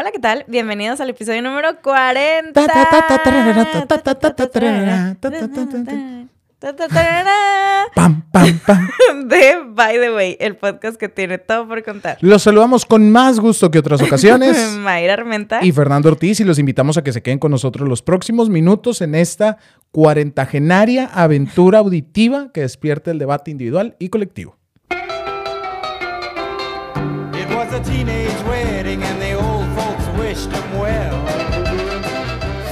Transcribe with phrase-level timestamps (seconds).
[0.00, 0.46] Hola, ¿qué tal?
[0.48, 2.54] Bienvenidos al episodio número 40.
[7.94, 8.88] Pam, pam, pam.
[9.28, 12.16] De By the Way, el podcast que tiene todo por contar.
[12.22, 14.56] Los saludamos con más gusto que otras ocasiones.
[14.78, 15.62] Mayra Armenta.
[15.62, 19.02] y Fernando Ortiz y los invitamos a que se queden con nosotros los próximos minutos
[19.02, 19.58] en esta
[19.90, 24.56] cuarentagenaria aventura auditiva que despierta el debate individual y colectivo.
[27.34, 29.49] It was a teenage wedding and the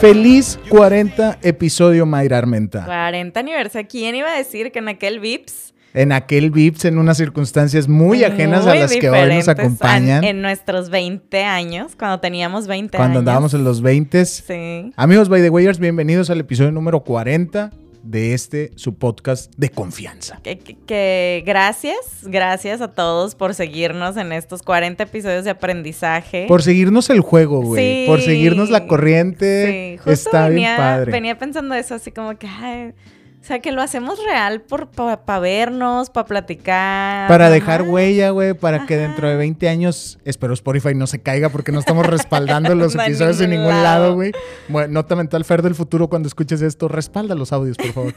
[0.00, 2.84] Feliz 40 episodio Mayra Armenta.
[2.84, 3.88] 40 aniversario.
[3.90, 5.74] ¿Quién iba a decir que en aquel Vips?
[5.94, 10.22] En aquel Vips en unas circunstancias muy ajenas a las que hoy nos acompañan.
[10.22, 13.20] a- En nuestros 20 años, cuando teníamos 20 Cuando años.
[13.20, 14.92] andábamos en los 20 Sí.
[14.96, 17.72] Amigos by the Wayers, bienvenidos al episodio número 40
[18.10, 20.40] de este su podcast de confianza.
[20.42, 26.46] Que, que- que gracias, gracias a todos por seguirnos en estos 40 episodios de aprendizaje.
[26.48, 28.04] Por seguirnos el juego, güey.
[28.04, 28.04] Sí.
[28.06, 29.92] Por seguirnos la corriente.
[29.92, 31.12] Sí, justo Está venía, bien padre.
[31.12, 32.92] venía pensando eso, así como que, ay,
[33.40, 37.28] o sea, que lo hacemos real por para vernos, para platicar.
[37.28, 37.90] Para dejar Ajá.
[37.90, 41.78] huella, güey, para que dentro de 20 años, espero Spotify no se caiga porque no
[41.78, 44.14] estamos respaldando los episodios en ningún lado.
[44.14, 44.32] güey.
[44.68, 48.14] Bueno, nota mental Fer del futuro cuando escuches esto, respalda los audios, por favor.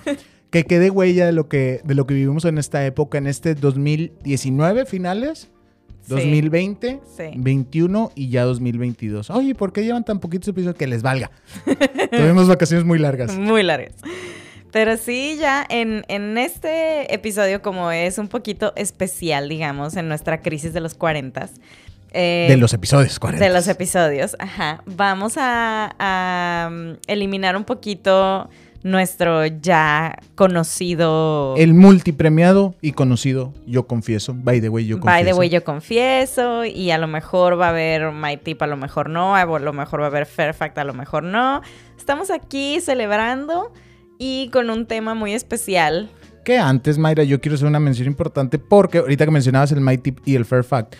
[0.49, 3.55] que quede huella de lo que de lo que vivimos en esta época, en este
[3.55, 5.49] 2019 finales,
[6.01, 6.07] Sí.
[6.15, 7.23] 2020, Sí.
[7.37, 9.29] 21 y ya 2022.
[9.29, 11.29] Oye, ¿por qué llevan tan poquitos episodios que les valga?
[12.11, 13.37] Tuvimos vacaciones muy largas.
[13.37, 13.93] Muy largas.
[14.71, 20.41] Pero sí, ya en, en este episodio, como es un poquito especial, digamos, en nuestra
[20.41, 21.49] crisis de los 40,
[22.13, 23.45] eh, De los episodios 40.
[23.45, 28.49] de los episodios, ajá, vamos a, a, um, eliminar un poquito
[28.83, 31.55] nuestro ya conocido...
[31.57, 34.33] El multipremiado y conocido, yo confieso.
[34.35, 35.13] By the way, yo confieso.
[35.13, 38.67] By the way, yo confieso, y a lo mejor va a haber My Tip, a
[38.67, 41.61] lo mejor no, a lo mejor va a haber Fair Fact, a lo mejor no.
[41.97, 43.71] Estamos aquí celebrando
[44.23, 46.09] y con un tema muy especial.
[46.43, 49.97] Que antes, Mayra, yo quiero hacer una mención importante porque ahorita que mencionabas el My
[49.97, 50.93] Tip y el Fair Fact,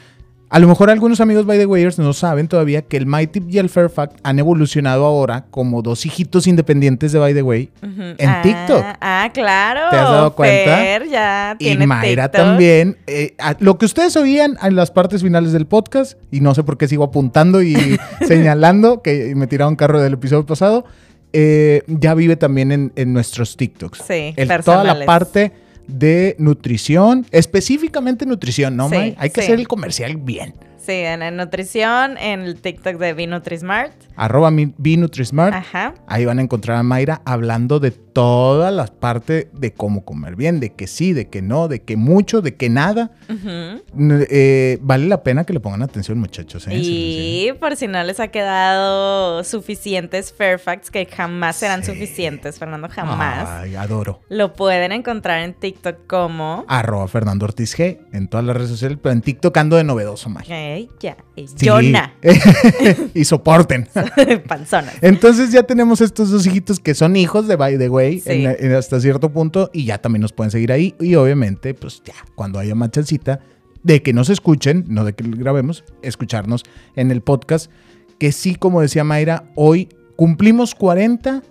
[0.49, 3.49] a lo mejor algunos amigos by the Wayers no saben todavía que el My Tip
[3.49, 7.69] y el Fair Fact han evolucionado ahora como dos hijitos independientes de By the Way
[8.17, 8.83] en Ah, TikTok.
[8.99, 9.89] Ah, claro.
[9.91, 10.75] ¿Te has dado cuenta?
[10.77, 12.47] Fer ya Y tiene Mayra TikTok.
[12.47, 12.97] también.
[13.07, 16.63] Eh, a- lo que ustedes oían en las partes finales del podcast, y no sé
[16.63, 17.75] por qué sigo apuntando y
[18.27, 20.85] señalando que me tiraron carro del episodio pasado,
[21.33, 23.99] eh, ya vive también en, en nuestros TikToks.
[24.07, 25.51] Sí, El- toda la parte
[25.87, 29.15] de nutrición, específicamente nutrición, ¿no, Sí, May?
[29.17, 29.47] Hay que sí.
[29.47, 30.53] hacer el comercial bien.
[30.83, 33.93] Sí, en, en nutrición, en el TikTok de Binutrismart.
[34.15, 35.53] Arroba BNutriSmart.
[35.53, 35.93] Ajá.
[36.07, 40.59] Ahí van a encontrar a Mayra hablando de todas las partes de cómo comer bien,
[40.59, 43.11] de que sí, de que no, de que mucho, de que nada.
[43.29, 46.67] N- eh, vale la pena que le pongan atención, muchachos.
[46.67, 46.71] ¿eh?
[46.71, 51.91] Sí, sí, Y por si no les ha quedado suficientes Fairfacts, que jamás serán Sí.
[51.91, 53.47] suficientes, Fernando, jamás.
[53.49, 54.21] Ay, adoro.
[54.29, 56.65] Lo pueden encontrar en TikTok como...
[56.67, 60.29] Arroba Fernando Ortiz G en todas las redes sociales, pero en TikTok ando de novedoso,
[60.29, 60.80] May.
[60.81, 61.67] Ey, ya, es Sí.
[61.67, 62.13] Jonah.
[63.13, 63.87] y soporten.
[64.47, 64.91] Panzona.
[65.01, 68.29] Entonces ya tenemos estos dos hijitos que son hijos de By the Way Sí.
[68.31, 70.95] en- en hasta cierto punto y ya también nos pueden seguir ahí.
[70.99, 73.39] Y obviamente, pues ya, cuando haya más chancita,
[73.83, 76.63] de que nos escuchen, no de que grabemos, escucharnos
[76.95, 77.71] en el podcast.
[78.19, 81.41] Que sí, como decía Mayra, hoy cumplimos 40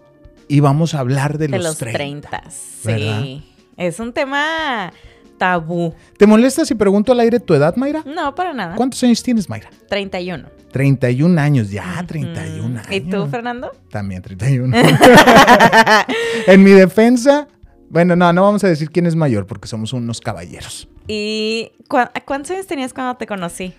[0.46, 2.28] y vamos a hablar de, De los, los 30.
[2.28, 2.42] 30.
[2.84, 3.22] ¿verdad?
[3.22, 3.44] Sí.
[3.76, 4.92] Es un tema
[5.40, 5.94] tabú.
[6.18, 8.04] ¿Te molesta si pregunto al aire tu edad, Mayra?
[8.04, 8.76] No, para nada.
[8.76, 9.70] ¿Cuántos años tienes, Mayra?
[9.88, 10.48] 31.
[10.70, 12.76] 31 años, ya, 31 Mm.
[12.76, 12.92] años.
[12.92, 13.72] ¿Y tú, Fernando?
[13.90, 14.76] También 31.
[16.46, 17.48] en mi defensa,
[17.88, 20.86] bueno, no, no vamos a decir quién es mayor porque somos unos caballeros.
[21.08, 23.72] ¿Y cuántos años tenías cuando te conocí?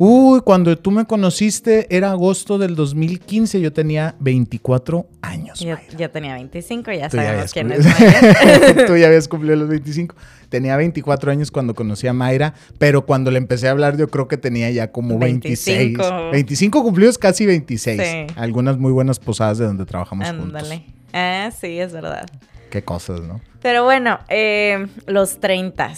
[0.00, 5.58] Uy, cuando tú me conociste era agosto del 2015, yo tenía 24 años.
[5.58, 5.98] Yo, Mayra.
[5.98, 8.86] yo tenía 25, ya Tú ya sabemos habías quién es mayor.
[8.86, 10.14] Tú ya habías cumplido los 25.
[10.50, 14.28] Tenía 24 años cuando conocí a Mayra, pero cuando le empecé a hablar yo creo
[14.28, 15.98] que tenía ya como 26.
[15.98, 16.30] 25.
[16.30, 18.00] 25 cumplidos, casi 26.
[18.00, 18.34] Sí.
[18.36, 20.46] Algunas muy buenas posadas de donde trabajamos juntos.
[20.46, 20.84] Ándale.
[21.12, 22.24] Ah, sí, es verdad.
[22.70, 23.40] Qué cosas, ¿no?
[23.62, 25.92] Pero bueno, eh, los 30.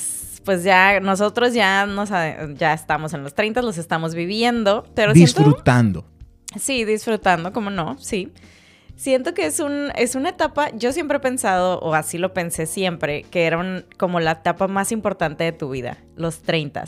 [0.50, 5.44] Pues ya nosotros ya nos ya estamos en los 30, los estamos viviendo, pero siento
[5.44, 6.04] Disfrutando.
[6.58, 7.96] Sí, disfrutando, ¿cómo no?
[8.00, 8.32] Sí.
[8.96, 12.66] Siento que es, un, es una etapa, yo siempre he pensado, o así lo pensé
[12.66, 16.82] siempre, que era un- como la etapa más importante de tu vida, los 30.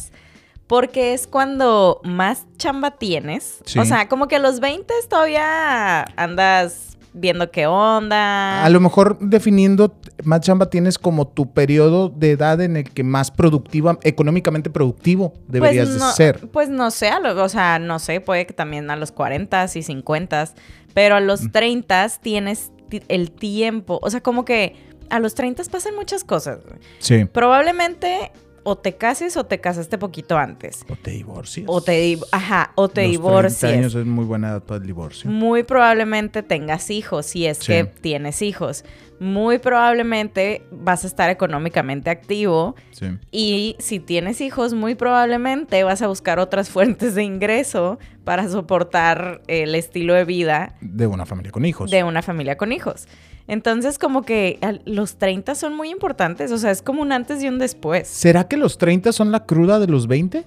[0.66, 3.60] Porque es cuando más chamba tienes.
[3.64, 3.78] Sí.
[3.78, 8.64] O sea, como que a los 20 todavía andas viendo qué onda.
[8.64, 9.94] A lo mejor definiendo
[10.24, 15.32] más chamba tienes como tu periodo de edad en el que más productiva, económicamente productivo
[15.48, 16.48] deberías pues no, de ser.
[16.50, 20.48] Pues no sé, o sea, no sé, puede que también a los 40 y 50,
[20.94, 24.76] pero a los 30 tienes ti- el tiempo, o sea, como que
[25.10, 26.60] a los 30 pasan muchas cosas.
[26.98, 27.24] Sí.
[27.26, 28.32] Probablemente
[28.64, 30.84] o te cases o te casaste poquito antes.
[30.88, 31.66] O te divorcias.
[31.68, 33.64] O te, di- ajá, o te Los 30 divorcies.
[33.72, 35.30] años es muy buena edad para el divorcio.
[35.30, 37.66] Muy probablemente tengas hijos, si es Sí.
[37.72, 38.84] que tienes hijos.
[39.20, 42.74] Muy probablemente vas a estar económicamente activo.
[42.90, 43.06] Sí.
[43.30, 49.42] Y si tienes hijos, muy probablemente vas a buscar otras fuentes de ingreso para soportar
[49.46, 51.90] el estilo de vida De una familia con hijos.
[51.90, 53.06] de una familia con hijos.
[53.46, 57.48] Entonces, como que los 30 son muy importantes, o sea, es como un antes y
[57.48, 58.08] un después.
[58.08, 60.44] ¿Será que los 30 son la cruda de los 20?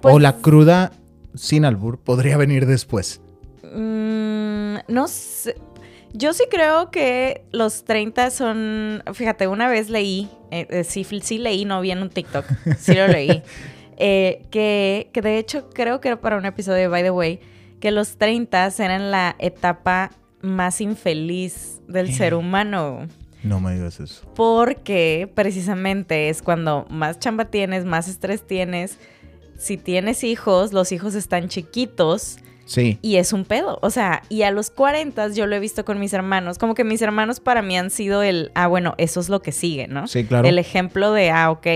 [0.00, 0.92] Pues, o la cruda
[1.34, 3.20] sin albur podría venir después.
[3.62, 5.56] mm, no sé.
[6.12, 9.02] Yo sí creo que los 30 son.
[9.14, 12.44] Fíjate, una vez leí, eh, eh, sí, sí leí, no vi en un TikTok,
[12.78, 13.42] sí lo leí.
[13.96, 17.40] eh, que, que de hecho creo que era para un episodio de By the Way,
[17.78, 20.10] que los 30 eran la etapa
[20.42, 23.06] más infeliz del ser humano.
[23.42, 24.22] No me digas eso.
[24.34, 28.98] Porque precisamente es cuando más chamba tienes, más estrés tienes.
[29.58, 32.98] Si tienes hijos, los hijos están chiquitos Sí.
[33.02, 33.78] y es un pedo.
[33.82, 36.56] O sea, y a los 40 yo lo he visto con mis hermanos.
[36.58, 39.52] Como que mis hermanos para mí han sido el, ah, bueno, eso es lo que
[39.52, 40.06] sigue, ¿no?
[40.06, 40.46] Sí, claro.
[40.46, 41.66] El ejemplo de, ah, ok,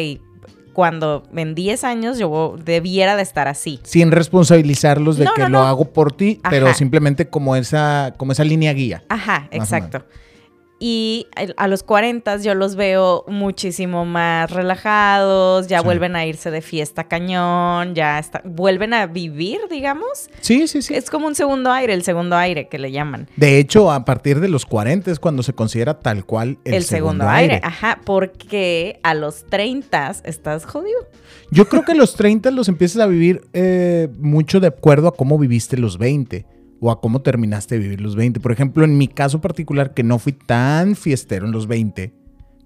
[0.74, 3.80] cuando en 10 años yo debiera de estar así.
[3.84, 8.32] Sin responsabilizarlos de No, que no, lo hago por ti, pero simplemente como esa, como
[8.32, 9.02] esa línea guía.
[9.08, 10.04] Ajá, exacto.
[10.86, 15.84] Y a los 40 yo los veo muchísimo más relajados, ya Sí.
[15.86, 20.28] vuelven a irse de fiesta cañón, ya está, vuelven a vivir, digamos.
[20.42, 20.92] Sí, sí, sí.
[20.94, 23.28] Es como un segundo aire, el segundo aire que le llaman.
[23.36, 26.84] De hecho, a partir de los 40 es cuando se considera tal cual el, El,
[26.84, 27.62] segundo, aire.
[27.64, 31.00] Ajá, porque a los 30 estás jodido.
[31.50, 35.38] Yo creo que los 30 los empiezas a vivir eh, mucho de acuerdo a cómo
[35.38, 36.44] viviste los 20
[36.80, 38.40] o a cómo terminaste de vivir los 20.
[38.40, 42.12] Por ejemplo, en mi caso particular, que no fui tan fiestero en los 20,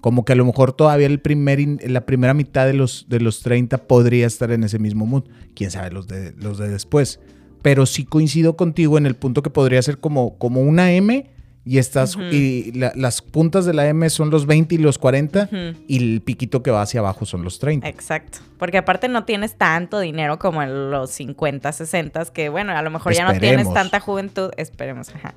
[0.01, 1.59] como que a lo mejor todavía el primer
[1.89, 5.25] la primera mitad de los, de los 30 podría estar en ese mismo mood.
[5.55, 7.21] Quién sabe los de, los de después.
[7.63, 11.29] Pero sí coincido contigo en el punto que podría ser como, como una M
[11.69, 15.45] y estas y la- las puntas de la M son los 20 y los 40
[15.53, 15.79] Ujú.
[15.87, 17.87] y el piquito que va hacia abajo son los 30.
[17.89, 18.39] Exacto.
[18.59, 22.91] Porque aparte no tienes tanto dinero como en los 50, 60, que bueno, a lo
[22.91, 25.35] mejor ya no tienes tanta juventud, esperemos, ajá.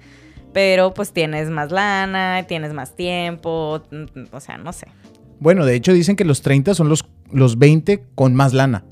[0.54, 4.88] Pero pues tienes más lana, tienes más tiempo, mm, o sea, no sé.
[5.40, 8.84] Bueno, de hecho dicen que los 30 son los, los 20 con más lana.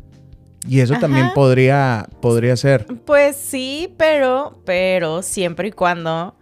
[0.68, 1.02] Y eso Ajá.
[1.02, 2.86] también podría, podría ser.
[3.06, 6.36] Pues sí, pero, pero siempre y cuando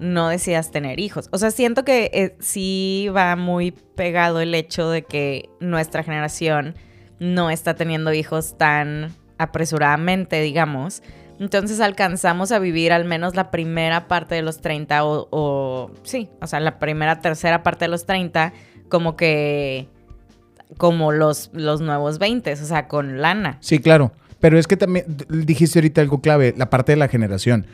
[0.00, 1.28] no decidas tener hijos.
[1.32, 6.74] O sea, siento que eh, sí va muy pegado el hecho de que nuestra generación
[7.18, 11.02] no está teniendo hijos tan apresuradamente, digamos.
[11.38, 16.30] Entonces alcanzamos a vivir al menos la primera parte de los 30 o, o sí,
[16.40, 18.52] o sea, la primera, tercera parte de los 30
[18.88, 19.88] como que
[20.78, 23.58] como los, los nuevos 20, o sea, con lana.
[23.60, 24.12] Sí, claro.
[24.40, 27.66] Pero es que también dijiste ahorita algo clave, la parte de la generación.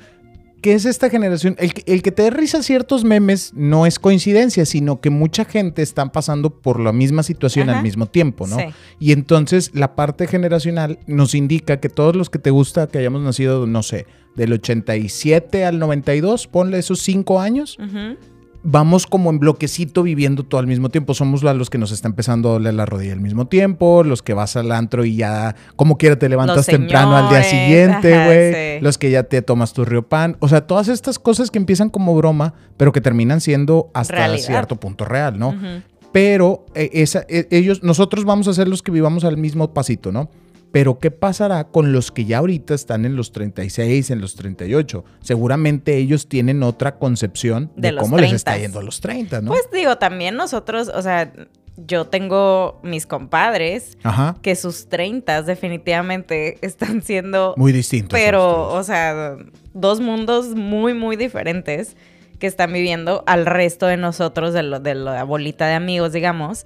[0.63, 1.57] ¿Qué es esta generación?
[1.59, 5.45] El, que- el que te dé risa ciertos memes no es coincidencia, sino que mucha
[5.45, 7.79] gente está pasando por la misma situación Ajá.
[7.79, 8.57] al mismo tiempo, ¿no?
[8.57, 8.65] Sí.
[9.01, 13.23] Y entonces la parte generacional nos indica que todos los que te gusta que hayamos
[13.23, 14.07] nacido, no sé,
[14.37, 17.77] del 87 al 92, ponle esos cinco años.
[18.63, 21.15] Vamos como en bloquecito viviendo todo al mismo tiempo.
[21.15, 24.35] Somos los que nos está empezando a doler la rodilla al mismo tiempo, los que
[24.35, 28.55] vas al antro y ya como quiera te levantas temprano al día siguiente, güey.
[28.79, 28.85] sí.
[28.85, 30.37] Los que ya te tomas tu río pan.
[30.41, 34.47] O sea, todas estas cosas que empiezan como broma, pero que terminan siendo hasta Realidad.
[34.47, 35.55] cierto punto real, ¿no?
[36.13, 40.13] Pero eh, esa, eh, ellos, nosotros vamos a ser los que vivamos al mismo pasito,
[40.13, 40.29] ¿no?
[40.73, 45.05] Pero ¿qué pasará con los que ya ahorita están en los 36, en los 38?
[45.21, 48.61] Seguramente ellos tienen otra concepción de, cómo les está 30s.
[48.61, 49.49] yendo a los 30, ¿no?
[49.51, 51.33] Pues digo, también nosotros, o sea,
[51.77, 54.37] yo tengo mis compadres Ajá.
[54.43, 58.19] que sus 30 definitivamente están siendo, Muy distintos.
[58.19, 59.37] pero, o sea,
[59.75, 61.97] dos mundos muy, muy diferentes
[62.39, 66.65] que están viviendo al resto de nosotros, de, lo- de la bolita de amigos, digamos.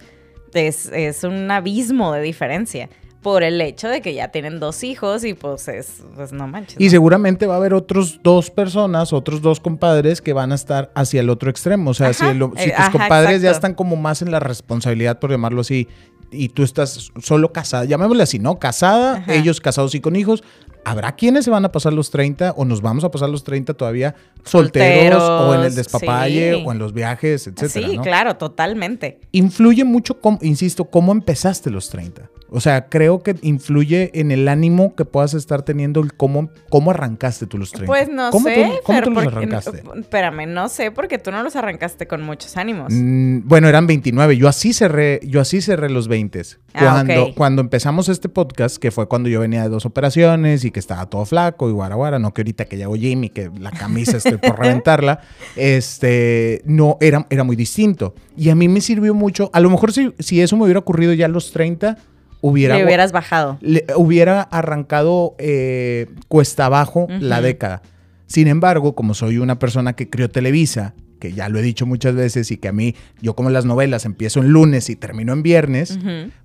[0.54, 2.88] Es, es un abismo de diferencia
[3.26, 6.80] por el hecho de que ya tienen dos hijos y pues es, pues no manches.
[6.80, 10.92] Y seguramente va a haber otros dos personas, otros dos compadres que van a estar
[10.94, 11.90] hacia el otro extremo.
[11.90, 15.18] O sea, Ajá, si, eh, tus ajá, compadres ya están como más en la responsabilidad,
[15.18, 15.88] por llamarlo así,
[16.30, 18.60] y tú estás solo casada, llamémosle así, ¿no?
[18.60, 19.34] Casada, Ajá.
[19.34, 20.44] ellos casados y con hijos.
[20.84, 23.74] ¿Habrá quienes se van a pasar los 30 o nos vamos a pasar los 30
[23.74, 24.14] todavía
[24.44, 26.64] solteros, o en el despapalle sí.
[26.64, 28.02] o en los viajes, etcétera, sí, ¿no?
[28.04, 29.18] claro, totalmente.
[29.32, 32.30] Influye mucho, cómo- insisto, cómo empezaste los 30.
[32.56, 36.90] O sea, creo que influye en el ánimo que puedas estar teniendo el cómo, cómo
[36.90, 37.86] arrancaste tú los 30.
[37.86, 39.82] Pues no ¿Cómo sé, tú, cómo tú los arrancaste?
[40.00, 42.94] Espérame, no sé, porque tú no los arrancaste con muchos ánimos.
[42.94, 44.38] Mm, bueno, eran 29.
[44.38, 46.40] Yo así cerré, yo así cerré los 20.
[46.72, 50.70] Ah, Cuando, cuando empezamos este podcast, que fue cuando yo venía de dos operaciones y
[50.70, 53.28] que estaba todo flaco y guara guara, no que ahorita que ya hago gym y
[53.28, 55.20] que la camisa estoy por reventarla,
[55.56, 58.14] este, no, era, era muy distinto.
[58.34, 61.12] Y a mí me sirvió mucho, a lo mejor si, si eso me hubiera ocurrido
[61.12, 61.98] ya a los 30,
[62.40, 62.76] hubiera...
[62.76, 63.58] Le hubieras bajado.
[63.60, 67.82] le- hubiera arrancado eh, cuesta abajo la década.
[68.26, 72.14] Sin embargo, como soy una persona que crió Televisa, que ya lo he dicho muchas
[72.14, 75.42] veces y que a mí, yo como las novelas empiezo en lunes y termino en
[75.42, 75.98] viernes,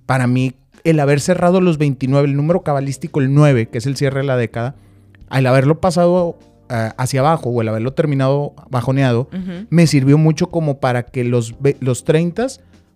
[0.06, 3.96] para mí el haber cerrado los 29, el número cabalístico, el 9, que es el
[3.96, 4.74] cierre de la década,
[5.28, 6.38] al haberlo pasado
[6.70, 9.28] eh, hacia abajo o el haberlo terminado bajoneado,
[9.70, 12.46] me sirvió mucho como para que los, los 30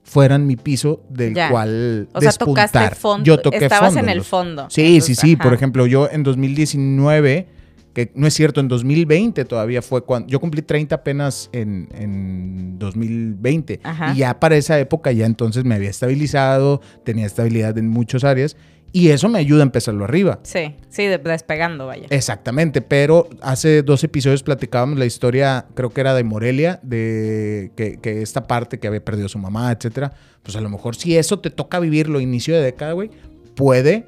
[0.07, 1.51] fueran mi piso del Ya.
[1.51, 2.71] cual O sea, despuntar.
[2.71, 3.25] tocaste fondo.
[3.25, 4.67] Yo toqué Estabas fondo en el fondo.
[4.71, 5.33] Sí, sí, sí.
[5.35, 5.43] ajá.
[5.43, 7.49] Por ejemplo, yo en 2019,
[7.93, 12.79] que no es cierto, en 2020 todavía fue cuando yo cumplí 30 apenas en, en
[12.79, 13.81] 2020.
[13.83, 14.13] Ajá.
[14.15, 18.57] Y ya para esa época ya entonces me había estabilizado, tenía estabilidad en muchas áreas
[18.99, 20.39] y eso me ayuda a empezarlo arriba.
[20.43, 22.07] Sí, sí, de- despegando, vaya.
[22.09, 27.99] Exactamente, pero hace dos episodios platicábamos la historia, creo que era de Morelia, de que,
[28.01, 30.13] que esta parte que había perdido a su mamá, etcétera.
[30.43, 33.11] Pues a lo mejor si eso te toca vivirlo inicio de década, güey,
[33.55, 34.07] puede,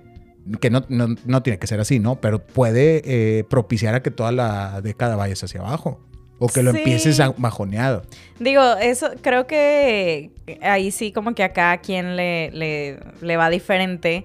[0.61, 2.21] que no, no, no tiene que ser así, ¿no?
[2.21, 6.01] Pero puede eh, propiciar a que toda la década vayas hacia abajo.
[6.41, 6.79] O que lo Sí.
[6.79, 8.03] empieces a bajoneado.
[8.39, 10.31] Digo, eso creo que
[10.63, 14.25] ahí sí como que a cada quien le, le, le va diferente.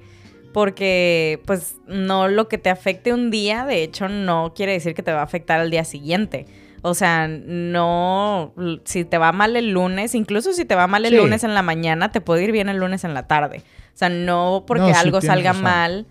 [0.53, 5.03] Porque, pues, no lo que te afecte un día, de hecho, no quiere decir que
[5.03, 6.45] te va a afectar al día siguiente.
[6.83, 11.11] O sea, no, si te va mal el lunes, incluso si te va mal el
[11.13, 11.17] Sí.
[11.17, 13.57] lunes en la mañana, te puede ir bien el lunes en la tarde.
[13.93, 15.63] O sea, no porque No, algo salga razón.
[15.63, 16.05] mal,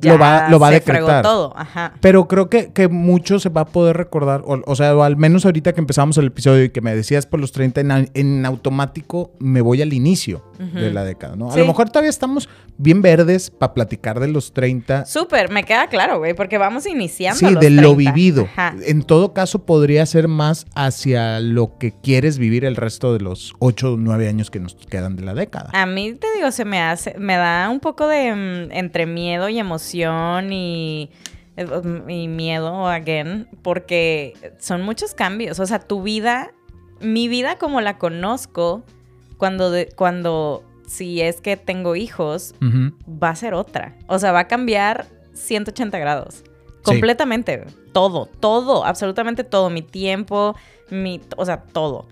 [0.00, 1.22] ya Lo va- lo va a se fregó decretar.
[1.22, 1.52] todo.
[1.56, 1.92] Ajá.
[2.00, 5.16] Pero creo que, que mucho se va a poder recordar, o, o sea, o al
[5.16, 8.44] menos ahorita que empezamos el episodio y que me decías por los 30, en, en
[8.46, 10.78] automático me voy al inicio Ujú.
[10.78, 11.50] de la década, ¿no?
[11.50, 11.60] A Sí.
[11.60, 15.06] lo mejor todavía estamos bien verdes para platicar de los 30.
[15.06, 17.38] Súper, me queda claro, güey, porque vamos iniciando.
[17.38, 18.12] Sí, los de lo 30.
[18.12, 18.48] vivido.
[18.56, 18.74] Ajá.
[18.84, 23.54] En todo caso, podría ser más hacia lo que quieres vivir el resto de los
[23.60, 25.70] 8 o 9 años que nos quedan de la década.
[25.72, 29.48] A mí te digo, se me hace, me da un poco de mm, entre miedo
[29.48, 29.75] y emoción
[30.52, 31.10] y,
[31.56, 31.66] eh,
[32.08, 35.58] y miedo, again, porque son muchos cambios.
[35.60, 36.52] O sea, tu vida,
[37.00, 38.82] mi vida como la conozco,
[39.38, 42.54] cuando, de- cuando, si es que tengo hijos,
[43.22, 43.96] va a ser otra.
[44.06, 46.42] O sea, va a cambiar 180 grados.
[46.82, 47.64] Completamente.
[47.92, 49.70] Todo, todo, absolutamente todo.
[49.70, 50.54] Mi tiempo,
[50.90, 52.06] mi, o sea, todo.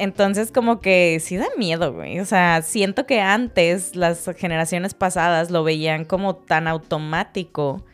[0.00, 2.20] Entonces, como que sí da miedo, güey.
[2.20, 7.84] O sea, siento que antes las generaciones pasadas lo veían como tan automático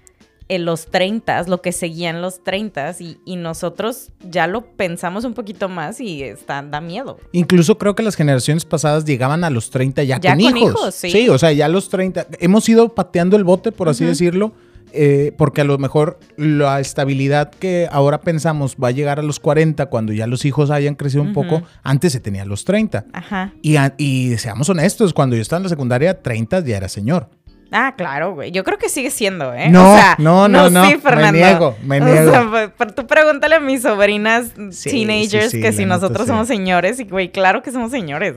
[0.49, 5.35] en los 30, lo que seguían los 30 y, y nosotros ya lo pensamos un
[5.35, 7.19] poquito más y está, da miedo.
[7.33, 10.71] Incluso creo que las generaciones pasadas llegaban a los 30 ya, Ya con, con hijos.
[10.71, 11.29] hijos, sí.
[11.29, 12.29] o sea, ya a los 30.
[12.39, 14.53] Hemos ido pateando el bote, por así decirlo,
[14.97, 19.39] eh, porque a lo mejor la estabilidad que ahora pensamos va a llegar a los
[19.41, 23.05] 40 cuando ya los hijos hayan crecido un poco, antes se tenía a los 30.
[23.13, 23.53] Ajá.
[23.63, 27.29] Y, y seamos honestos, cuando yo estaba en la secundaria, 30 ya era señor.
[27.73, 28.53] Ah, claro, güey.
[28.53, 29.69] Yo creo que sigue siendo, ¿eh?
[29.71, 30.85] No, o sea, no, no, no.
[30.87, 31.33] Sí, Me Fernando.
[31.39, 32.31] niego, me O niego.
[32.31, 36.47] sea, pues, tú pregúntale a mis sobrinas Sí, teenagers sí, sí, que si nosotros somos
[36.47, 37.01] señores.
[37.01, 38.35] Y, güey, claro que somos señores.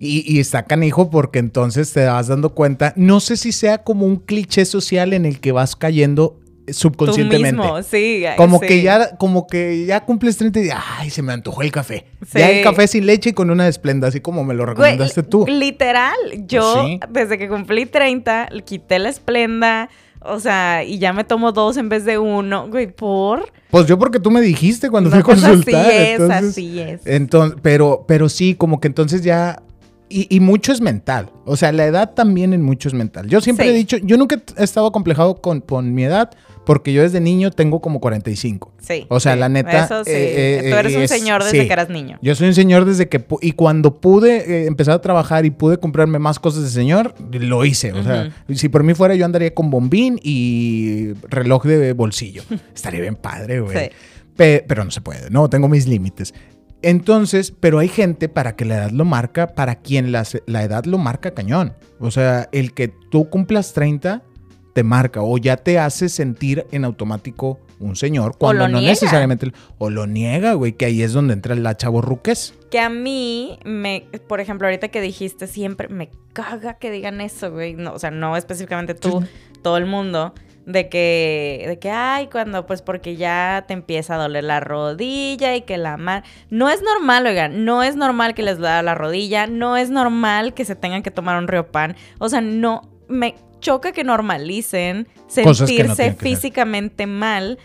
[0.00, 4.06] Y, y está canijo porque entonces te vas dando cuenta, no sé si sea como
[4.06, 7.60] un cliché social en el que vas cayendo Tú subconscientemente.
[7.62, 8.24] mismo, sí.
[8.36, 8.66] Como sí.
[8.66, 12.04] que ya, como que ya cumples 30 y ay, se me antojó el café.
[12.22, 12.38] Sí.
[12.38, 15.46] Ya el café sin leche y con una desplenda, así como me lo recomendaste tú.
[15.48, 16.14] Literal,
[16.46, 17.00] yo Pues sí.
[17.10, 19.88] desde que cumplí 30, quité la esplenda,
[20.20, 22.68] o sea, y ya me tomo dos en vez de uno.
[22.68, 23.50] Güey, ¿por?
[23.70, 25.86] Pues yo porque tú me dijiste cuando No, fui a pues consultar.
[25.86, 27.00] así es, entonces- así es.
[27.06, 29.62] Entonces, pero, pero sí, como que entonces ya.
[30.10, 31.30] Y, y mucho es mental.
[31.44, 33.28] O sea, la edad también en mucho es mental.
[33.28, 33.70] Yo siempre Sí.
[33.70, 36.30] he dicho, yo nunca he estado acomplejado con, con mi edad,
[36.64, 38.72] porque yo desde niño tengo como 45.
[38.80, 39.06] Sí.
[39.08, 40.10] O sea, sí, la neta, Eso sí.
[40.10, 41.66] eh, eh, Tú eres un es- señor desde sí.
[41.66, 42.18] que eras niño.
[42.22, 43.24] Yo soy un señor desde que...
[43.42, 47.64] Y cuando pude eh, empezar a trabajar y pude comprarme más cosas de señor, lo
[47.64, 47.92] hice.
[47.92, 52.42] O sea, si por mí fuera, yo andaría con bombín y reloj de bolsillo.
[52.74, 53.76] Estaría bien padre, güey.
[53.76, 53.90] Sí.
[54.36, 55.48] Pe- pero no se puede, ¿no?
[55.50, 56.32] Tengo mis límites.
[56.82, 60.84] Entonces, pero hay gente para que la edad lo marca, para quien la, la edad
[60.84, 61.74] lo marca cañón.
[61.98, 64.22] O sea, el que tú cumplas 30
[64.72, 68.90] te marca o ya te hace sentir en automático un señor cuando no niega.
[68.90, 72.54] necesariamente o lo niega, güey, que ahí es donde entra la chavorruques.
[72.70, 77.50] Que a mí, me, por ejemplo, ahorita que dijiste, siempre me caga que digan eso,
[77.50, 77.74] güey.
[77.74, 79.24] No, o sea, no específicamente tú,
[79.62, 80.34] todo el mundo.
[80.68, 85.56] De que, de que, ay, cuando, pues porque ya te empieza a doler la rodilla
[85.56, 86.26] y que la mano.
[86.50, 90.52] No es normal, oigan, no es normal que les duela la rodilla, no es normal
[90.52, 91.96] que se tengan que tomar un riopan.
[92.18, 95.08] O sea, no, me choca que normalicen
[95.42, 97.58] no sentirse físicamente mal.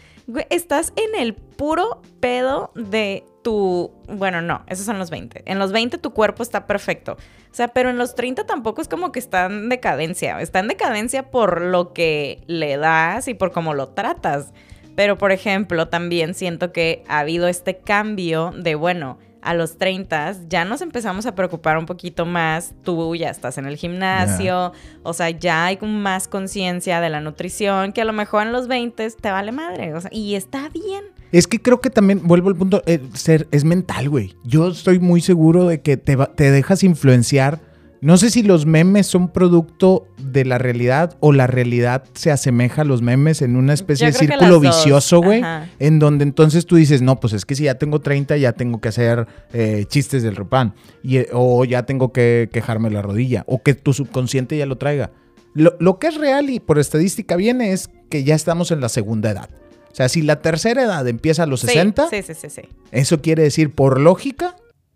[0.49, 3.91] Estás en el puro pedo de tu...
[4.07, 5.43] Bueno, no, esos son los 20.
[5.45, 7.13] En los 20 tu cuerpo está perfecto.
[7.13, 10.41] O sea, pero en los 30 tampoco es como que está en decadencia.
[10.41, 14.53] Está en decadencia por lo que le das y por cómo lo tratas.
[14.95, 20.35] Pero, por ejemplo, también siento que ha habido este cambio de, bueno, a los 30
[20.47, 22.73] ya nos empezamos a preocupar un poquito más.
[22.83, 24.71] Tú ya estás en el gimnasio,
[25.03, 28.67] o sea, ya hay más conciencia de la nutrición, que a lo mejor en los
[28.67, 29.93] 20 te vale madre.
[29.93, 31.03] O sea, y está bien.
[31.33, 34.35] Es que creo que también, vuelvo al punto, eh, ser, es mental, güey.
[34.43, 36.15] Yo estoy muy seguro de que te,
[36.51, 37.59] dejas influenciar.
[38.01, 42.83] No sé si los memes son producto de la realidad o la realidad se asemeja
[42.83, 45.41] a los memes en una especie de círculo vicioso, güey.
[45.79, 48.79] En donde entonces tú dices, no, pues es que si ya tengo 30, ya tengo
[48.79, 50.75] que hacer eh, chistes del repan.
[51.01, 53.43] Y, eh, o ya tengo que quejarme la rodilla.
[53.47, 55.09] O que tu subconsciente ya lo traiga.
[55.55, 58.89] Lo, lo que es real y por estadística viene es que ya estamos en la
[58.89, 59.49] segunda edad.
[59.93, 62.61] O sea, si la tercera edad empieza a los Sí, 60, Sí, sí, sí, sí.
[62.91, 64.55] eso quiere decir, por lógica,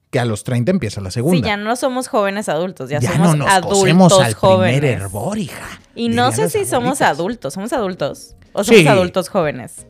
[0.10, 1.38] que a los 30 empieza la segunda.
[1.38, 4.80] Sí, ya no somos jóvenes adultos, ya, Ya somos no nos adultos al jóvenes.
[4.80, 5.80] primer hervor, hija.
[5.96, 8.88] y no sé si somos adultos, somos adultos o somos Sí.
[8.88, 9.86] adultos jóvenes.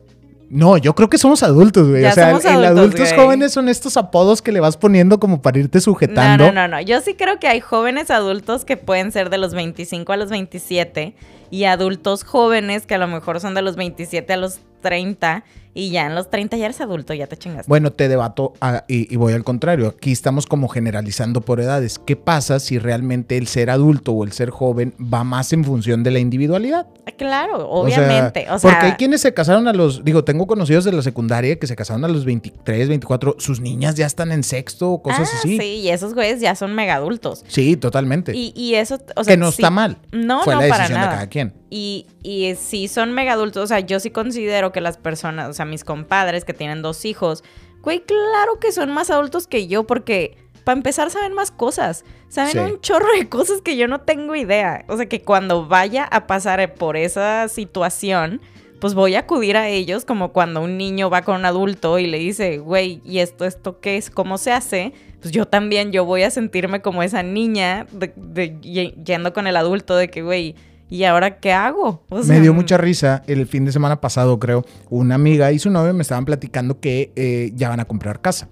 [0.50, 2.00] No, yo creo que somos adultos, güey.
[2.02, 3.20] Ya o sea, somos el adultos, adultos güey.
[3.20, 6.46] jóvenes son estos apodos que le vas poniendo como para irte No, sujetando.
[6.46, 6.80] no, no, no.
[6.80, 10.30] Yo sí creo que hay jóvenes adultos que pueden ser de los 25 a los
[10.30, 11.14] 27
[11.50, 15.90] y adultos jóvenes que a lo mejor son de los 27 a los 30 y
[15.90, 17.68] ya en los 30 ya eres adulto, ya te chingaste.
[17.68, 19.86] Bueno, te debato ah, y, y voy al contrario.
[19.88, 22.00] Aquí estamos como generalizando por edades.
[22.00, 26.02] ¿Qué pasa si realmente el ser adulto o el ser joven va más en función
[26.02, 26.86] de la individualidad?
[27.16, 28.46] claro, O sea, obviamente.
[28.50, 31.58] O sea, porque hay quienes se casaron a los, digo, tengo conocidos de la secundaria
[31.58, 35.28] que se casaron a los 23, 24, sus niñas ya están en sexto o cosas
[35.32, 35.58] ah, así.
[35.58, 37.44] Sí, y esos güeyes ya son mega adultos.
[37.46, 38.32] Sí, totalmente.
[38.34, 39.98] Y, y eso, o sea, que no sí- está mal.
[40.12, 41.37] No, Fue no, la para decisión de cada quien.
[41.70, 43.64] Y, y sí son mega adultos.
[43.64, 47.04] O sea, yo sí considero que las personas, o sea, mis compadres que tienen dos
[47.04, 47.44] hijos,
[47.82, 52.04] güey, claro que son más adultos que yo porque, para empezar, saben más cosas.
[52.28, 52.58] Saben Sí.
[52.58, 54.84] un chorro de cosas que yo no tengo idea.
[54.88, 58.40] O sea, que cuando vaya a pasar por esa situación,
[58.80, 62.06] pues voy a acudir a ellos como cuando un niño va con un adulto y
[62.06, 64.08] le dice, güey, ¿y esto, esto qué es?
[64.10, 64.92] ¿Cómo se hace?
[65.20, 69.48] Pues yo también, yo voy a sentirme como esa niña de, de- y- yendo con
[69.48, 70.54] el adulto de que, güey,
[70.88, 72.02] ¿y ahora qué hago?
[72.08, 74.64] O me dio mucha risa el fin de semana pasado, creo.
[74.90, 78.48] Una amiga y su novio me estaban platicando que eh, ya van a comprar casa.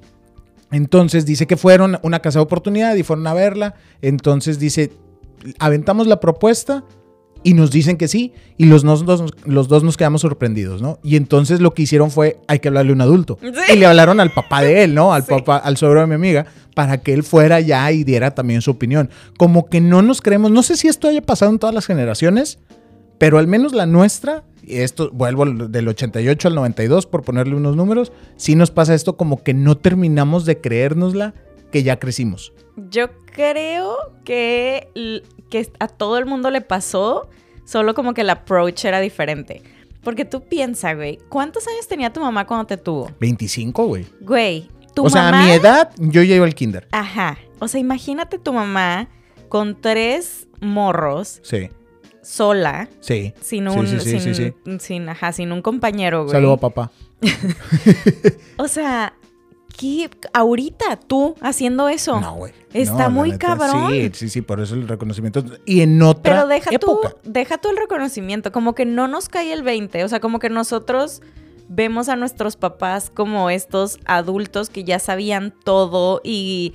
[0.70, 3.74] Entonces dice que fueron a una casa de oportunidad y fueron a verla.
[4.02, 4.92] Entonces dice,
[5.58, 6.84] aventamos la propuesta
[7.48, 8.32] y nos dicen que sí.
[8.58, 10.98] Y los, nos- dos, los dos nos quedamos sorprendidos, ¿no?
[11.04, 13.38] Y entonces lo que hicieron fue, hay que hablarle a un adulto.
[13.40, 13.72] Sí.
[13.74, 15.12] Y le hablaron al papá de él, ¿no?
[15.12, 15.28] Al Sí.
[15.30, 18.72] papá, al suegro de mi amiga, para que él fuera ya y diera también su
[18.72, 19.10] opinión.
[19.38, 22.58] Como que no nos creemos, no sé si esto haya pasado en todas las generaciones,
[23.18, 27.76] pero al menos la nuestra, y esto vuelvo del 88 al 92 por ponerle unos
[27.76, 31.32] números, sí nos pasa esto como que no terminamos de creérnosla
[31.70, 32.52] que ya crecimos.
[32.90, 34.88] Yo creo que,
[35.64, 37.28] que a todo el mundo le pasó,
[37.64, 39.62] solo como que el approach era diferente.
[40.02, 43.10] Porque tú piensas, güey, ¿cuántos años tenía tu mamá cuando te tuvo?
[43.20, 44.06] 25, güey.
[44.20, 45.42] Güey, tu O sea, mamá...
[45.42, 46.86] a mi edad yo ya iba al kinder.
[46.92, 47.38] Ajá.
[47.58, 49.08] O sea, imagínate tu mamá
[49.48, 51.70] con tres morros, Sí,
[52.22, 53.32] sola, sí.
[53.40, 53.86] sin un...
[53.86, 56.32] sí, sí, sin, sí, sin- ajá, sin un compañero, güey.
[56.32, 56.90] Saludo a papá.
[58.58, 59.14] O sea,
[59.76, 60.08] ¿qué?
[60.32, 62.20] Ahorita tú haciendo eso.
[62.20, 62.52] No, güey.
[62.72, 63.90] Está No, muy neta, cabrón.
[63.90, 65.44] Sí, sí, sí, por eso el reconocimiento.
[65.64, 67.10] Y en otra Pero deja época.
[67.22, 70.38] tú, deja tú el reconocimiento, como que no nos cae el 20, o sea, como
[70.38, 71.22] que nosotros
[71.68, 76.74] vemos a nuestros papás como estos adultos que ya sabían todo y,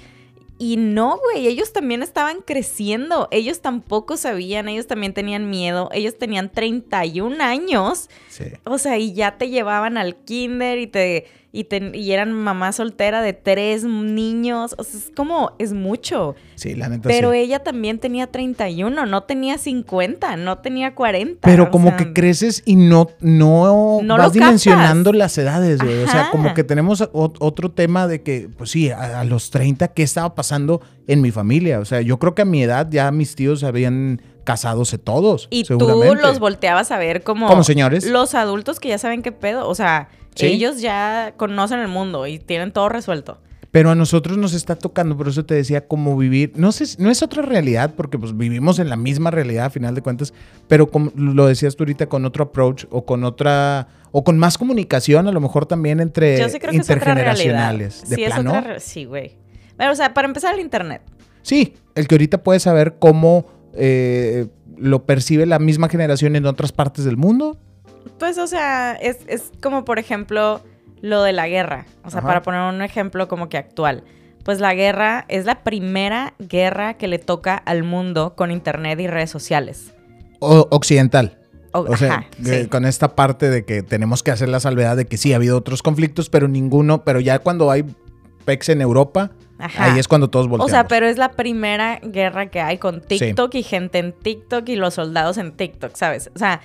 [0.57, 6.17] y no, güey, ellos también estaban creciendo, ellos tampoco sabían, ellos también tenían miedo, ellos
[6.17, 8.45] tenían 31 años, Sí.
[8.65, 12.71] o sea, y ya te llevaban al kinder y te y, ten- y eran mamá
[12.71, 14.73] soltera de tres niños.
[14.77, 16.35] O sea, es como, es mucho.
[16.55, 17.39] Sí, la neta Pero sí.
[17.39, 21.39] ella también tenía 31, no tenía 50, no tenía 40.
[21.41, 26.03] Pero como sea, que creces y no, no, No vas dimensionando las edades, güey.
[26.03, 29.89] O sea, como que tenemos otro tema de que, pues sí, a, a los 30,
[29.89, 31.79] ¿qué estaba pasando en mi familia?
[31.79, 35.63] O sea, yo creo que a mi edad ya mis tíos habían casadose todos, Y
[35.65, 37.47] tú los volteabas a ver como...
[37.47, 38.05] Como señores.
[38.07, 39.67] Los adultos que ya saben qué pedo.
[39.67, 40.47] O sea, Sí.
[40.47, 43.39] ellos ya conocen el mundo y tienen todo resuelto.
[43.71, 46.51] Pero a nosotros nos está tocando, por eso te decía, cómo vivir.
[46.55, 49.95] No sé, no es otra realidad, porque pues vivimos en la misma realidad a final
[49.95, 50.33] de cuentas,
[50.67, 54.57] pero como lo decías tú ahorita, con otro approach o con otra, o con más
[54.57, 57.21] comunicación, a lo mejor también entre Yo sí creo que es otra realidad.
[57.21, 58.09] intergeneracionales.
[58.09, 58.79] De sí, es otra...
[58.81, 59.37] Sí, güey.
[59.77, 61.01] Pero, o sea, para empezar el internet.
[61.41, 66.73] Sí, el que ahorita puede saber cómo eh, lo percibe la misma generación en otras
[66.73, 67.57] partes del mundo.
[68.19, 70.61] Pues, o sea, es, es como, por ejemplo,
[71.01, 71.85] lo de la guerra.
[72.03, 72.27] O sea, Ajá.
[72.27, 74.03] para poner un ejemplo como que actual.
[74.43, 79.07] Pues la guerra es la primera guerra que le toca al mundo con internet y
[79.07, 79.93] redes sociales.
[80.39, 81.37] O occidental.
[81.73, 82.67] O- O sea, ajá, que sí.
[82.67, 85.57] con esta parte de que tenemos que hacer la salvedad de que sí ha habido
[85.57, 87.85] otros conflictos, pero ninguno, pero ya cuando hay
[88.45, 89.85] PEX en Europa, Ajá.
[89.93, 90.71] ahí es cuando todos O volteamos.
[90.71, 94.75] sea, pero es la primera guerra que hay con TikTok y gente en TikTok y
[94.75, 96.31] los soldados en TikTok, ¿sabes?
[96.35, 96.61] O sea,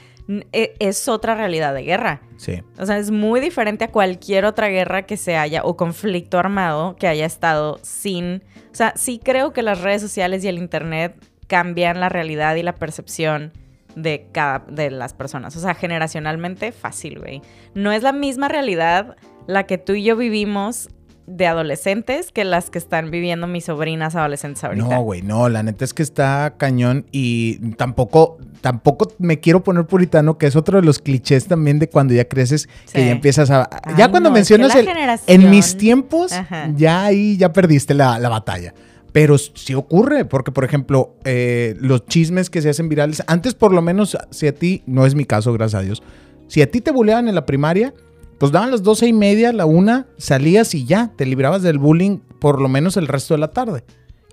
[0.53, 2.21] es otra realidad de guerra.
[2.37, 2.63] Sí.
[2.79, 6.97] O sea, es muy diferente a cualquier otra guerra que se haya o conflicto armado
[6.97, 8.43] que haya estado sin...
[8.71, 11.15] O sea, sí creo que las redes sociales y el internet
[11.47, 13.53] cambian la realidad y la percepción
[13.95, 15.57] de cada de las personas.
[15.57, 17.41] O sea, generacionalmente fácil, güey.
[17.75, 20.91] No es la misma realidad la que tú y yo vivimos
[21.27, 24.87] de adolescentes que las que están viviendo mis sobrinas adolescentes ahorita.
[24.89, 29.87] No, güey, no, la neta es que está cañón y tampoco, tampoco me quiero poner
[29.87, 33.51] puritano, que es otro de los clichés también de cuando ya creces, que ya empiezas
[33.51, 33.69] a...
[33.83, 34.87] Ay, ya cuando no, es que mencionas la el...
[34.87, 36.71] generación- En mis tiempos, Ajá.
[36.77, 38.73] ya ahí ya perdiste la, la batalla.
[39.13, 43.73] Pero sí ocurre, porque por ejemplo, eh, los chismes que se hacen virales, antes por
[43.73, 46.03] lo menos, si a ti, no es mi caso, gracias a Dios,
[46.49, 47.95] si a ti te buleaban en la primaria,
[48.39, 52.19] pues daban las doce y media, la una, salías y ya, te librabas del bullying
[52.39, 53.85] por lo menos el resto de la tarde.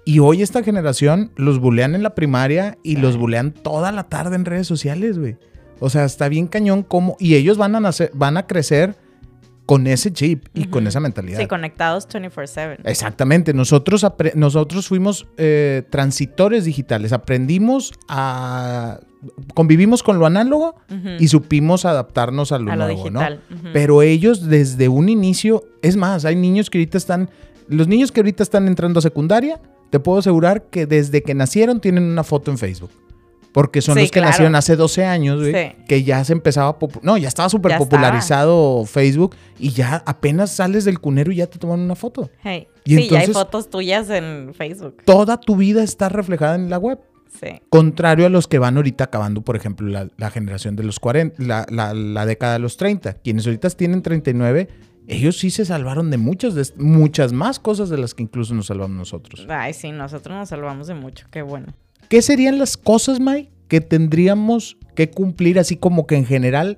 [0.06, 4.36] Y hoy esta generación los bulean en la primaria y los bulean toda la tarde
[4.36, 5.38] en redes sociales, güey.
[5.80, 7.16] O sea, está bien cañón como...
[7.20, 8.96] Y ellos van a, nacer, van a crecer
[9.66, 11.40] con ese chip y con esa mentalidad.
[11.40, 12.80] Sí, conectados 24/7.
[12.84, 19.00] Exactamente, nosotros, nosotros fuimos eh, transitores digitales, aprendimos a...
[19.54, 20.76] convivimos con lo análogo
[21.20, 23.20] y supimos adaptarnos a lo, a lo nuevo, ¿no?
[23.20, 23.42] digital.
[23.50, 23.70] ujú.
[23.72, 27.30] Pero ellos desde un inicio, es más, hay niños que ahorita están,
[27.70, 31.80] los niños que ahorita están entrando a secundaria, te puedo asegurar que desde que nacieron
[31.80, 32.90] tienen una foto en Facebook.
[33.54, 34.32] Porque son Sí, los que claro.
[34.32, 35.76] nacieron hace 12 años, güey, Sí.
[35.88, 41.00] que ya se empezaba No, ya estaba súper popularizado Facebook y ya apenas sales del
[41.00, 42.30] cunero y ya te toman una foto.
[42.44, 42.68] Hey.
[42.86, 44.98] Y sí, ya hay fotos tuyas en Facebook.
[45.06, 47.00] Toda tu vida está reflejada en la web.
[47.40, 47.62] Sí.
[47.70, 51.42] Contrario a los que van ahorita acabando, por ejemplo, la, la generación de los 40,
[51.44, 53.14] la, la- la década de los 30.
[53.14, 54.68] Quienes ahorita tienen 39,
[55.08, 58.68] ellos sí se salvaron de muchas, de, muchas más cosas de las que incluso nos
[58.68, 59.46] salvamos nosotros.
[59.50, 61.26] Ay, sí, nosotros nos salvamos de mucho.
[61.32, 61.74] Qué bueno.
[62.14, 66.78] ¿Qué serían las cosas, Mike, que tendríamos que cumplir así como que en general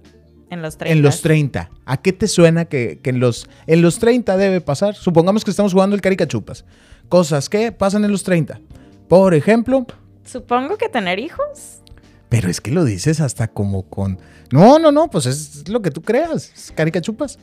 [0.50, 0.94] En los 30.
[0.94, 1.72] en los 30?
[1.86, 4.96] ¿A qué te suena que, que en, los, en los 30 debe pasar?
[4.96, 6.64] Supongamos que estamos jugando el caricachupas.
[7.10, 8.62] Cosas que pasan en los 30.
[9.10, 9.86] Por ejemplo,
[10.24, 11.82] Supongo que tener hijos.
[12.30, 14.18] Pero es que lo dices hasta como con.
[14.54, 16.50] No, no, no, pues es lo que tú creas.
[16.56, 17.40] Es caricachupas.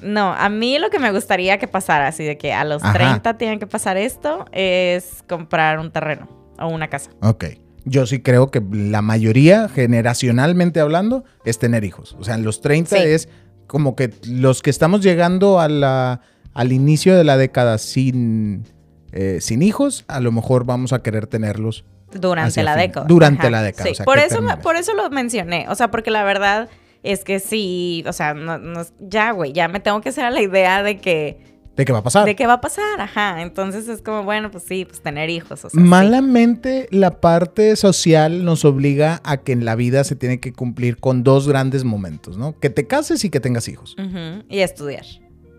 [0.00, 2.92] No, a mí lo que me gustaría que pasara, así de que a los Ajá.
[2.92, 7.10] 30 tienen que pasar esto, es comprar un terreno o una casa.
[7.20, 7.44] Ok.
[7.84, 12.16] Yo sí creo que la mayoría, generacionalmente hablando, es tener hijos.
[12.18, 13.02] O sea, en los 30 Sí.
[13.02, 13.28] es
[13.66, 16.20] como que los que estamos llegando a la,
[16.54, 18.64] al inicio de la década sin,
[19.12, 21.84] eh, sin hijos, a lo mejor vamos a querer tenerlos.
[22.12, 23.06] Durante la década.
[23.06, 25.66] Durante la década, Sí, o sea, por, eso, por eso lo mencioné.
[25.70, 26.68] O sea, porque la verdad
[27.02, 30.30] es que sí, o sea, no- no- ya, güey, ya me tengo que hacer a
[30.30, 32.26] la idea de que, ¿De qué va a pasar?
[32.26, 33.00] de qué va a pasar.
[33.00, 33.40] Ajá.
[33.42, 35.64] Entonces es como, bueno, pues sí, pues tener hijos.
[35.64, 35.78] O sea, sí.
[35.78, 40.98] Malamente la parte social nos obliga a que en la vida se tiene que cumplir
[40.98, 42.58] con dos grandes momentos, ¿no?
[42.58, 43.96] Que te cases y que tengas hijos.
[43.98, 45.04] Ujú, Y estudiar.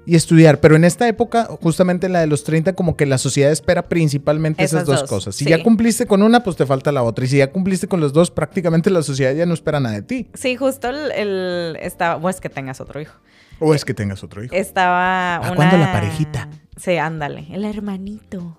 [0.05, 3.17] Y estudiar, pero en esta época, justamente en la de los 30, como que la
[3.17, 5.35] sociedad espera principalmente esas, Esas dos, dos, cosas.
[5.35, 5.49] Si sí.
[5.49, 7.23] ya cumpliste con una, pues te falta la otra.
[7.23, 10.01] Y si ya cumpliste con los dos, prácticamente la sociedad ya no espera nada de
[10.01, 10.27] ti.
[10.33, 13.13] Sí, justo el, el estaba, o es que tengas otro hijo.
[13.59, 14.53] O es que tengas otro hijo.
[14.55, 15.55] Estaba ¿A una...
[15.55, 16.49] cuándo la parejita?
[16.77, 18.57] Sí, ándale, el hermanito.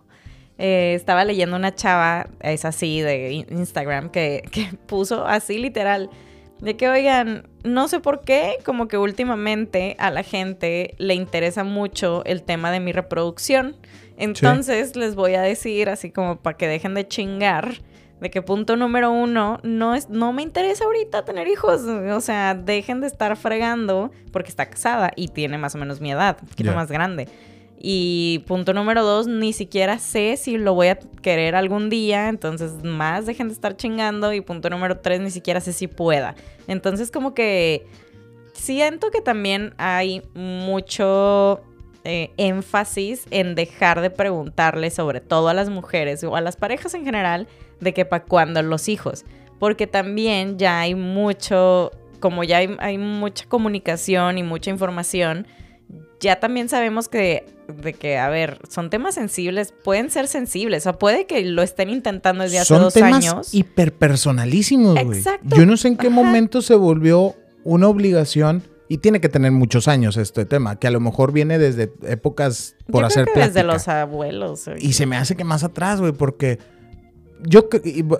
[0.56, 6.10] Eh, estaba leyendo una chava, es así, de in- Instagram, que, que puso así literal,
[6.60, 11.64] De que, oigan, no sé por qué, como que últimamente a la gente le interesa
[11.64, 13.76] mucho el tema de mi reproducción.
[14.16, 17.82] Entonces les voy a decir, así como para que dejen de chingar,
[18.20, 21.82] de que punto número uno, no, es, no me interesa ahorita tener hijos.
[21.82, 26.12] O sea, dejen de estar fregando porque está casada y tiene más o menos mi
[26.12, 27.28] edad, un poquito más grande.
[27.86, 32.82] Y punto número dos, ni siquiera sé si lo voy a querer algún día, entonces
[32.82, 34.32] más dejen de estar chingando.
[34.32, 36.34] Y punto número tres, ni siquiera sé si pueda.
[36.66, 37.86] Entonces como que
[38.54, 41.60] siento que también hay mucho
[42.04, 46.94] eh, énfasis en dejar de preguntarle sobre todo a las mujeres o a las parejas
[46.94, 47.48] en general
[47.80, 49.24] de que para cuándo los hijos.
[49.58, 55.46] Porque también ya hay mucho, como ya hay, hay mucha comunicación y mucha información,
[56.20, 60.98] ya también sabemos que, de que, a ver, son temas sensibles, pueden ser sensibles, o
[60.98, 63.54] puede que lo estén intentando desde hace Son dos temas años.
[63.54, 65.18] hiperpersonalísimos, güey.
[65.18, 65.56] Exacto.
[65.56, 66.16] Yo no sé en qué Ajá.
[66.16, 67.34] momento se volvió
[67.64, 71.58] una obligación y tiene que tener muchos años este tema, que a lo mejor viene
[71.58, 74.68] desde épocas por Yo hacer creo que desde los abuelos.
[74.68, 74.78] oye.
[74.80, 76.58] Y se me hace que más atrás, güey, porque
[77.42, 77.68] yo,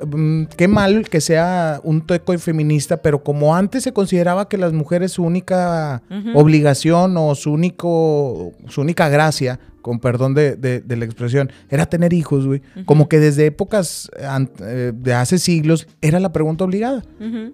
[0.07, 4.72] mm, qué mal que sea un teco feminista, pero como antes se consideraba que las
[4.72, 6.03] mujeres su única
[6.35, 11.85] obligación o su único, su única gracia, con perdón de, de- de la expresión, era
[11.85, 12.62] tener hijos, güey.
[12.87, 17.05] Como que desde épocas eh, de hace siglos era la pregunta obligada.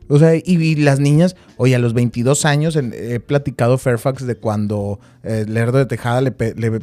[0.06, 4.24] O sea, y, y las niñas, oye, a los 22 años en- he platicado Fairfax
[4.28, 6.78] de cuando eh, Lerdo de Tejada le, le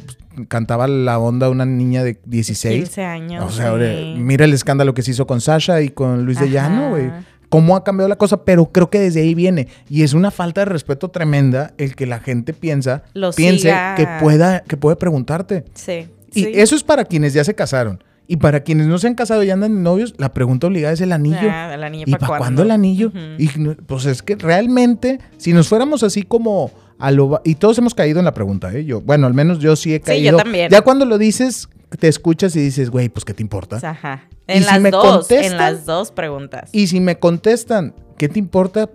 [0.48, 2.84] cantaba la onda a una niña de 16.
[2.84, 3.44] 15 años.
[3.46, 4.16] O sea, sí.
[4.18, 6.52] mira el escándalo que se hizo con Sasha y con Luis de Ajá.
[6.52, 7.10] Llano, güey.
[7.48, 9.68] Cómo ha cambiado la cosa, pero creo que desde ahí viene.
[9.88, 13.94] Y es una falta de respeto tremenda el que la gente piensa, Lo piense siga.
[13.94, 15.64] que pueda, que puede preguntarte.
[15.74, 16.08] Sí.
[16.34, 16.52] Y sí.
[16.54, 18.02] eso es para quienes ya se casaron.
[18.30, 21.12] Y para quienes no se han casado y andan novios, la pregunta obligada es el
[21.12, 21.48] anillo.
[21.50, 22.42] Ah, el anillo ¿Y pa' para cuándo?
[22.44, 23.10] cuándo el anillo?
[23.38, 23.48] Y
[23.86, 27.40] pues es que realmente, si nos fuéramos así como a lo...
[27.44, 28.84] Y todos hemos caído en la pregunta, ¿eh?
[28.84, 30.32] Yo, bueno, al menos yo sí he Sí, caído.
[30.32, 30.70] yo también.
[30.70, 33.76] Ya cuando lo dices, te escuchas y dices, güey, pues ¿qué te importa?
[33.82, 34.28] Ajá.
[34.48, 35.44] ¿Y En si las me dos, contestan?
[35.52, 36.70] en las dos preguntas.
[36.72, 38.88] Y si me contestan, ¿qué te importa?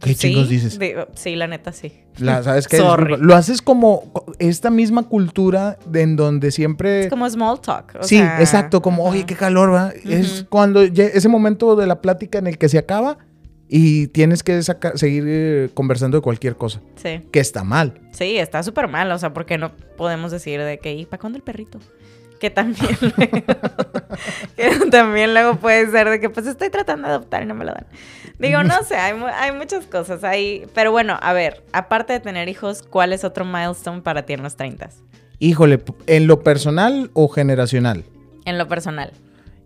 [0.00, 0.78] ¿Qué chingos dices?
[1.14, 1.92] sí, la neta sí.
[2.18, 2.78] La- ¿Sabes qué?
[2.78, 3.16] Sorry.
[3.18, 7.04] Lo haces como co- esta misma cultura de en donde siempre...
[7.04, 7.98] Es como small talk.
[8.00, 9.92] o sí, sea, exacto, como, oye, qué calor, va.
[10.04, 10.48] Es Ujú.
[10.48, 13.18] cuando ya- ese momento de la plática en el que se acaba
[13.68, 17.20] y tienes que saca- seguir eh, conversando de cualquier cosa, Sí.
[17.30, 18.00] que está mal.
[18.12, 19.10] Sí, está súper mal.
[19.12, 21.80] O sea, porque no podemos decir de que, ¿y para cuándo el perrito?
[22.40, 23.46] Que también, luego,
[24.56, 27.64] que también luego puede ser de que, pues estoy tratando de adoptar y no me
[27.64, 27.86] lo dan.
[28.38, 30.66] Digo, no sé, hay, hay muchas cosas ahí.
[30.74, 34.42] Pero bueno, a ver, aparte de tener hijos, ¿cuál es otro milestone para ti en
[34.42, 34.90] los 30?
[35.38, 38.04] Híjole, ¿en lo personal o generacional?
[38.44, 39.12] En lo personal.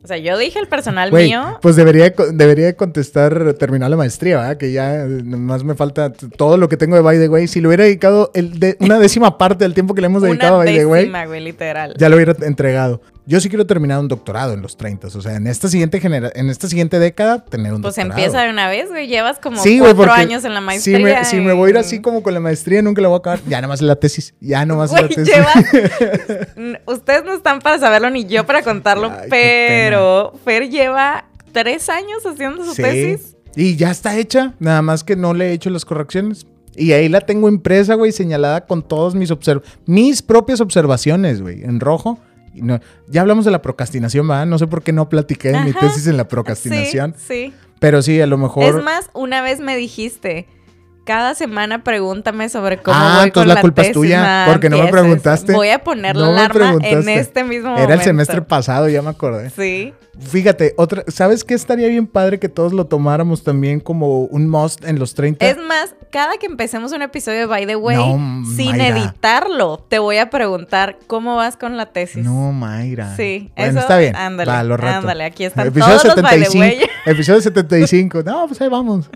[0.03, 1.59] O sea, yo dije el personal mío.
[1.61, 4.57] pues debería, debería de contestar terminar la maestría, ¿verdad?
[4.57, 7.49] Que ya nomás me falta todo lo que tengo de By the Way.
[7.49, 10.55] Si le hubiera dedicado el de- una décima parte del tiempo que le hemos dedicado
[10.55, 11.95] Una a By the Way, güey, literal.
[11.99, 13.03] ya lo hubiera entregado.
[13.27, 15.07] Yo sí quiero terminar un doctorado en los 30.
[15.09, 18.19] O sea, en esta siguiente genera en esta siguiente década, tener un Pues doctorado.
[18.21, 19.07] empieza de una vez, güey.
[19.07, 20.99] Llevas como Sí, cuatro años en la Si maestría.
[20.99, 23.19] me, si me voy a ir así como con la maestría, nunca la voy a
[23.19, 23.41] acabar.
[23.47, 24.35] Ya nomás la tesis.
[24.41, 25.35] Ya nomás la Güey, tesis.
[25.35, 25.53] lleva-
[26.57, 31.89] N- Ustedes no están para saberlo ni yo para contarlo, Ay, pero Fer lleva tres
[31.89, 32.83] años haciendo su Sí.
[32.83, 33.37] tesis.
[33.57, 34.55] Y ya está hecha.
[34.61, 36.47] Nada más que no le he hecho las correcciones.
[36.77, 41.65] Y ahí la tengo impresa, güey, señalada con todos mis observ mis propias observaciones, güey,
[41.65, 42.19] en rojo.
[42.55, 44.47] No- ya hablamos de la procrastinación, ¿verdad?
[44.47, 47.15] No sé por qué no platiqué de mi tesis en la procrastinación.
[47.17, 47.55] Sí, sí.
[47.79, 48.65] Pero sí, a lo mejor.
[48.79, 50.47] Es más, una vez me dijiste,
[51.05, 54.69] cada semana pregúntame sobre cómo Ah, voy entonces con la la, culpa es tuya, porque
[54.71, 55.53] no me preguntaste.
[55.53, 57.85] Voy a poner la No me alarma en este mismo momento.
[57.85, 59.51] Era el semestre pasado, ya me acordé.
[59.51, 59.93] Sí.
[60.21, 64.85] Fíjate, otra, ¿sabes qué estaría bien padre que todos lo tomáramos también como un must
[64.85, 65.47] en los 30?
[65.47, 68.89] Es más, cada que empecemos un episodio de By the Way, No, sin Mayra.
[68.89, 72.23] editarlo, te voy a preguntar cómo vas con la tesis.
[72.23, 73.17] No, Mayra.
[73.17, 74.15] Sí, bueno, eso, está bien.
[74.15, 74.99] ándale, Va, lo rato.
[74.99, 76.81] ándale, aquí están episodio todos los by the way.
[77.07, 78.23] Episodio 75.
[78.23, 79.09] No, pues ahí vamos.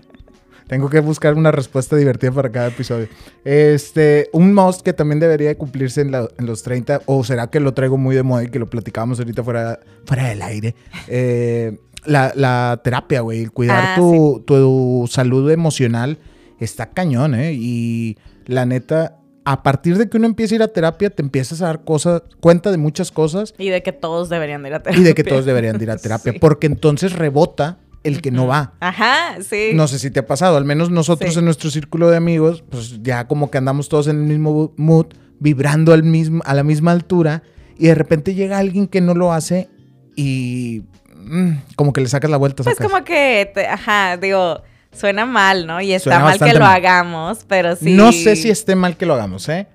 [0.67, 3.07] Tengo que buscar una respuesta divertida para cada episodio.
[3.43, 7.47] Este, un must que también debería de cumplirse en, la- en los 30, o será
[7.47, 10.75] que lo traigo muy de moda y que lo platicábamos ahorita fuera, fuera del aire.
[11.07, 16.17] Eh, la, la terapia, güey, el cuidar Ah, tu, tu salud emocional
[16.59, 17.53] está cañón, ¿eh?
[17.53, 21.61] Y la neta, a partir de que uno empieza a ir a terapia, te empiezas
[21.61, 24.79] a dar cosas, cuenta de muchas cosas Y de que todos deberían de ir a
[24.83, 25.01] terapia.
[25.01, 26.39] y de que todos deberían de ir a terapia, Sí.
[26.39, 28.73] porque entonces rebota el que no va.
[28.79, 29.71] Ajá, sí.
[29.73, 31.39] No sé si te ha pasado, al menos nosotros Sí.
[31.39, 35.07] en nuestro círculo de amigos, pues ya como que andamos todos en el mismo mood,
[35.39, 37.43] vibrando al mismo, a la misma altura,
[37.77, 39.67] y de repente llega alguien que no lo hace
[40.15, 40.83] y
[41.15, 42.63] mm, como que le sacas la vuelta.
[42.63, 42.89] Pues sacas.
[42.91, 44.61] como que, te- ajá, digo,
[44.93, 45.81] Suena mal, ¿no?
[45.81, 46.75] Y está Suena mal que lo mal.
[46.77, 47.91] hagamos, pero sí.
[47.93, 49.67] No sé si esté mal que lo hagamos, ¿eh?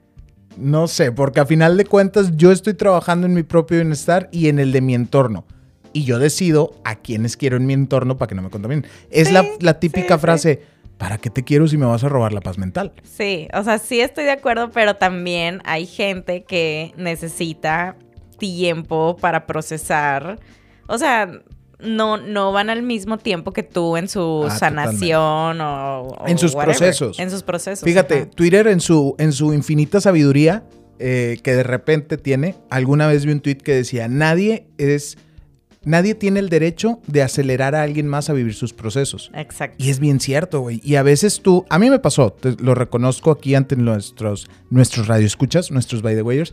[0.57, 4.49] No sé, porque a final de cuentas yo estoy trabajando en mi propio bienestar y
[4.49, 5.45] en el de mi entorno.
[5.93, 8.87] Y yo decido a quienes quiero en mi entorno para que no me contaminen.
[9.11, 10.21] Es Sí, la, la típica sí, sí.
[10.21, 10.63] frase,
[10.99, 12.93] ¿para qué te quiero si me vas a robar la paz mental?
[13.03, 17.97] Sí, o sea, sí estoy de acuerdo, pero también hay gente que necesita
[18.39, 20.39] tiempo para procesar.
[20.87, 21.31] O sea,
[21.79, 26.39] no, no van al mismo tiempo que tú en su Ah, sanación o, o En
[26.39, 26.77] sus whatever.
[26.77, 27.19] procesos.
[27.19, 27.85] En sus procesos.
[27.85, 28.31] Fíjate, ajá.
[28.31, 30.65] Twitter en su, en su infinita sabiduría
[30.99, 35.17] eh, que de repente tiene, alguna vez vi un tweet que decía, nadie es,
[35.85, 39.31] nadie tiene el derecho de acelerar a alguien más a vivir sus procesos.
[39.35, 39.77] Exacto.
[39.83, 40.81] Y es bien cierto, güey.
[40.85, 45.07] Y a veces tú, a mí me pasó, te- lo reconozco aquí ante nuestros, nuestros
[45.07, 46.53] radioescuchas, nuestros by the wayers,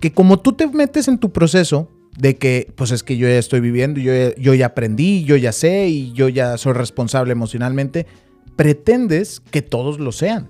[0.00, 3.38] que como tú te metes en tu proceso de que, pues es que yo ya
[3.38, 7.32] estoy viviendo, yo ya, yo ya aprendí, yo ya sé y yo ya soy responsable
[7.32, 8.06] emocionalmente,
[8.56, 10.48] pretendes que todos lo sean.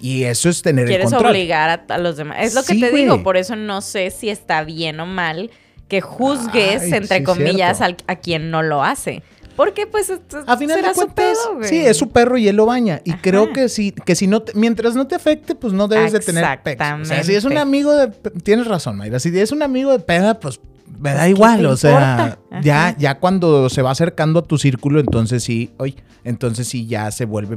[0.00, 1.30] Y eso es tener el Quieres control.
[1.32, 2.38] obligar a, a los demás.
[2.40, 5.50] Es lo que te digo, por eso no sé si está bien o mal
[5.90, 9.22] que juzgues, Ay, entre sí, comillas, al- a quien no lo hace.
[9.56, 10.10] Porque pues
[10.46, 13.02] A final será de cuentas, sí, es su perro y él lo baña.
[13.04, 13.20] Y Ajá.
[13.20, 16.20] creo que sí, que si no, te- mientras no te afecte, pues no debes de
[16.20, 16.80] tener pex.
[17.02, 18.06] O sea, si es un amigo de,
[18.42, 19.18] tienes razón, Mayra.
[19.20, 20.60] Si es un amigo de peda, pues
[20.98, 21.66] me da Pues, ¿qué igual.
[21.66, 26.66] O sea, ya, ya cuando se va acercando a tu círculo, entonces sí, oye, entonces
[26.66, 27.56] sí ya se vuelve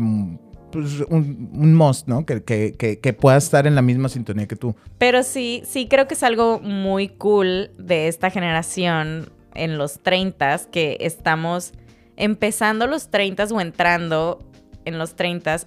[0.74, 2.26] pues, un, un must, ¿no?
[2.26, 4.76] Que, que, que, que pueda estar en la misma sintonía que tú.
[4.98, 10.60] Pero sí, sí creo que es algo muy cool de esta generación en los 30
[10.72, 11.72] que estamos
[12.18, 14.40] empezando los 30 o entrando
[14.86, 15.58] en los 30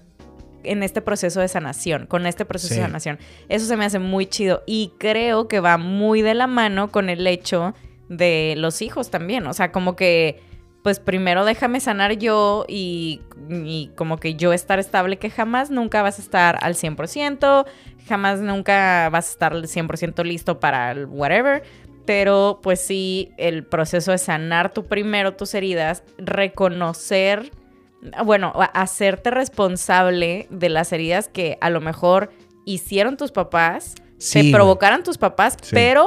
[0.65, 2.81] en este proceso de sanación, con este proceso Sí.
[2.81, 3.19] de sanación.
[3.49, 7.09] Eso se me hace muy chido y creo que va muy de la mano con
[7.09, 7.75] el hecho
[8.09, 10.41] de los hijos también, o sea, como que
[10.87, 13.21] pues primero déjame sanar yo y,
[13.51, 17.67] y como que yo estar estable, que jamás nunca vas a estar al 100%,
[18.07, 21.65] jamás nunca vas a estar al 100% listo para el whatever,
[22.05, 27.51] pero pues sí, el proceso de sanar tú primero tus heridas, reconocer,
[28.25, 32.31] bueno, hacerte responsable de las heridas que a lo mejor
[32.65, 34.53] hicieron tus papás, Sí, güey.
[34.53, 35.75] provocaron tus papás, Sí.
[35.75, 36.07] pero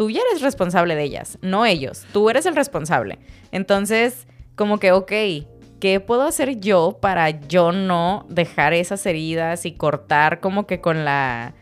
[0.00, 2.06] tú ya eres responsable de ellas, no ellos.
[2.10, 3.18] Tú eres el responsable.
[3.52, 5.12] Entonces, como que, ok,
[5.78, 11.04] ¿qué puedo hacer yo para yo no dejar esas heridas y cortar como que con
[11.04, 11.52] la...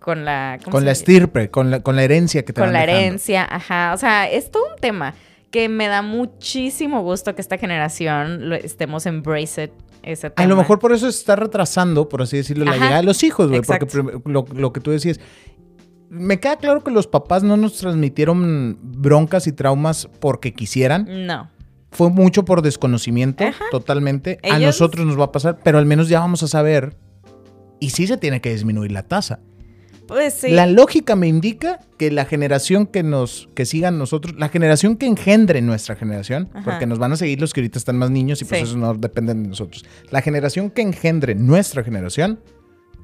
[0.00, 0.58] Con la...
[0.64, 3.00] ¿cómo Con la estirpe, con la, con la herencia que te Con van la dejando.
[3.02, 3.92] herencia, ajá.
[3.92, 5.14] O sea, es todo un tema
[5.50, 10.46] que me da muchísimo gusto que esta generación lo estemos embrace it, ese tema.
[10.46, 13.06] A lo mejor por eso se está retrasando, por así decirlo, la Ajá, llegada de
[13.06, 13.60] los hijos, güey.
[13.60, 13.86] Porque
[14.24, 15.20] lo que tú decías.
[16.14, 21.26] Me queda claro que los papás no nos transmitieron broncas y traumas porque quisieran.
[21.26, 21.50] No.
[21.90, 23.64] Fue mucho por desconocimiento, Ajá.
[23.70, 24.38] totalmente.
[24.50, 26.96] A nosotros nos va a pasar, pero al menos ya vamos a saber.
[27.80, 29.40] Y sí se tiene que disminuir la tasa.
[30.08, 30.50] Pues sí.
[30.50, 35.06] La lógica me indica que la generación que nos, que sigan nosotros, la generación que
[35.06, 36.64] engendre nuestra generación, Ajá.
[36.64, 38.66] porque nos van a seguir los que ahorita están más niños y pues Sí.
[38.66, 39.84] eso no dependen de nosotros.
[40.10, 42.38] La generación que engendre nuestra generación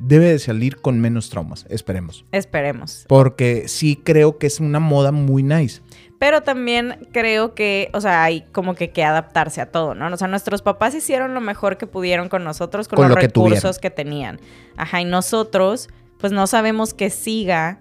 [0.00, 2.24] debe de salir con menos traumas, esperemos.
[2.32, 3.04] Esperemos.
[3.08, 5.80] Porque sí creo que es una moda muy nice.
[6.18, 10.12] Pero también creo que, o sea, hay como que que adaptarse a todo, ¿no?
[10.12, 13.20] O sea, nuestros papás hicieron lo mejor que pudieron con nosotros, con, Con los lo
[13.22, 14.38] recursos que tenían.
[14.76, 17.80] Ajá, y nosotros, pues no sabemos qué siga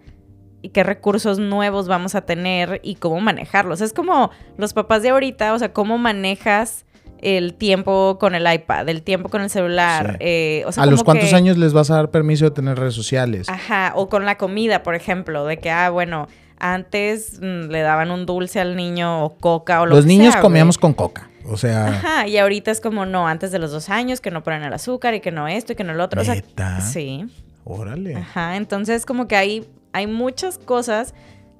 [0.61, 3.81] y qué recursos nuevos vamos a tener y cómo manejarlos.
[3.81, 6.85] Es como los papás de ahorita, o sea, cómo manejas
[7.21, 10.11] el tiempo con el iPad, el tiempo con el celular.
[10.13, 10.17] Sí.
[10.21, 12.77] eh, o sea, ¿A los cuántos que- años les vas a dar permiso de tener
[12.79, 13.49] redes sociales?
[13.49, 16.27] Ajá, o con la comida, por ejemplo, de que, ah, bueno,
[16.57, 20.33] antes mm, le daban un dulce al niño o coca o lo los que niños
[20.33, 20.81] sea, comíamos güey.
[20.81, 21.29] con coca.
[21.51, 24.43] O sea, Ajá, y ahorita es como, no, antes de los dos años, que no
[24.43, 26.21] ponen el azúcar y que no esto y que no lo otro.
[26.21, 26.81] O sea, ¿Neta?
[26.81, 27.25] sí.
[27.63, 28.15] órale.
[28.15, 31.13] Ajá, entonces como que hay, hay muchas cosas.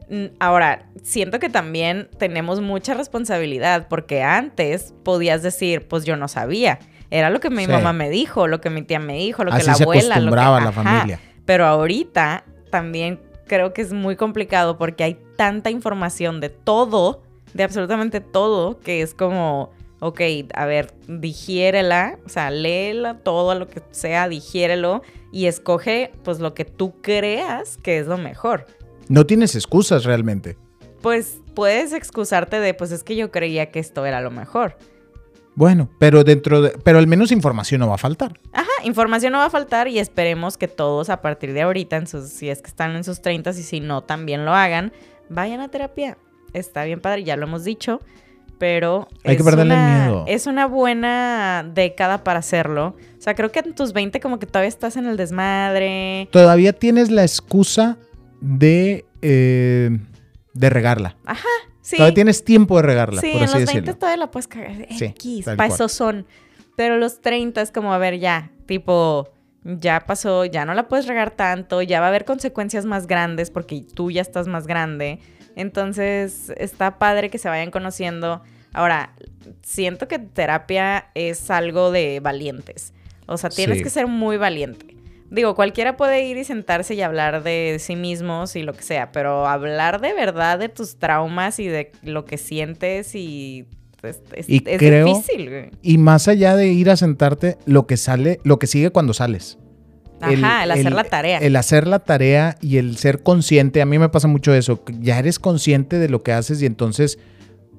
[0.09, 6.27] Mm, Ahora, siento que también tenemos mucha responsabilidad porque antes podías decir, pues yo no
[6.27, 6.79] sabía.
[7.11, 7.71] Era lo que mi Sí.
[7.71, 10.19] mamá me dijo, lo que mi tía me dijo, lo que la se abuela.
[10.19, 10.71] lo que- la ajá.
[10.71, 11.19] familia.
[11.45, 17.63] Pero ahorita también creo que es muy complicado porque hay tanta información de todo, de
[17.63, 20.21] absolutamente todo, que es como, ok,
[20.53, 26.53] a ver, digiérela, o sea, léela todo, lo que sea, digiérelo y escoge pues lo
[26.53, 28.67] que tú creas que es lo mejor.
[29.09, 30.57] No tienes excusas realmente.
[31.01, 34.77] Pues puedes excusarte de, pues es que yo creía que esto era lo mejor.
[35.55, 38.39] Bueno, pero dentro de, pero al menos información no va a faltar.
[38.53, 42.07] Ajá, información no va a faltar y esperemos que todos a partir de ahorita, en
[42.07, 44.93] sus, si es que están en sus 30 y si no, también lo hagan,
[45.27, 46.17] vayan a terapia.
[46.53, 47.99] Está bien padre, ya lo hemos dicho,
[48.57, 50.23] pero Hay que perderle una- miedo.
[50.27, 52.95] Es una buena década para hacerlo.
[53.17, 56.29] O sea, creo que en tus 20 como que todavía estás en el desmadre.
[56.31, 57.97] Todavía tienes la excusa
[58.41, 59.97] de, eh,
[60.53, 61.15] de regarla.
[61.81, 63.85] Sí, Todavía tienes tiempo de regarla, sí por en así los decirlo.
[63.85, 64.73] 20 todavía la puedes cagar.
[64.97, 65.71] Sí, X, cual.
[65.71, 66.27] eso son.
[66.75, 69.29] Pero los 30 es como, a ver, ya, tipo,
[69.63, 73.49] ya pasó, ya no la puedes regar tanto, ya va a haber consecuencias más grandes
[73.51, 75.19] porque tú ya estás más grande.
[75.55, 78.41] Entonces, está padre que se vayan conociendo.
[78.71, 79.13] Ahora,
[79.61, 82.93] siento que terapia es algo de valientes.
[83.25, 83.83] O sea, tienes Sí.
[83.83, 84.95] que ser muy valiente.
[85.31, 89.11] Digo, cualquiera puede ir y sentarse y hablar de sí mismos y lo que sea,
[89.11, 93.65] pero hablar de verdad de tus traumas y de lo que sientes y
[94.01, 95.69] es, es- Y es creo- difícil, güey.
[95.83, 99.57] Y más allá de ir a sentarte, lo que sale, lo que sigue cuando sales.
[100.21, 101.37] Ajá, el, hacer la tarea.
[101.37, 103.81] El hacer la tarea y el ser consciente.
[103.81, 104.83] A mí me pasa mucho eso.
[104.99, 107.19] Ya eres consciente de lo que haces y entonces,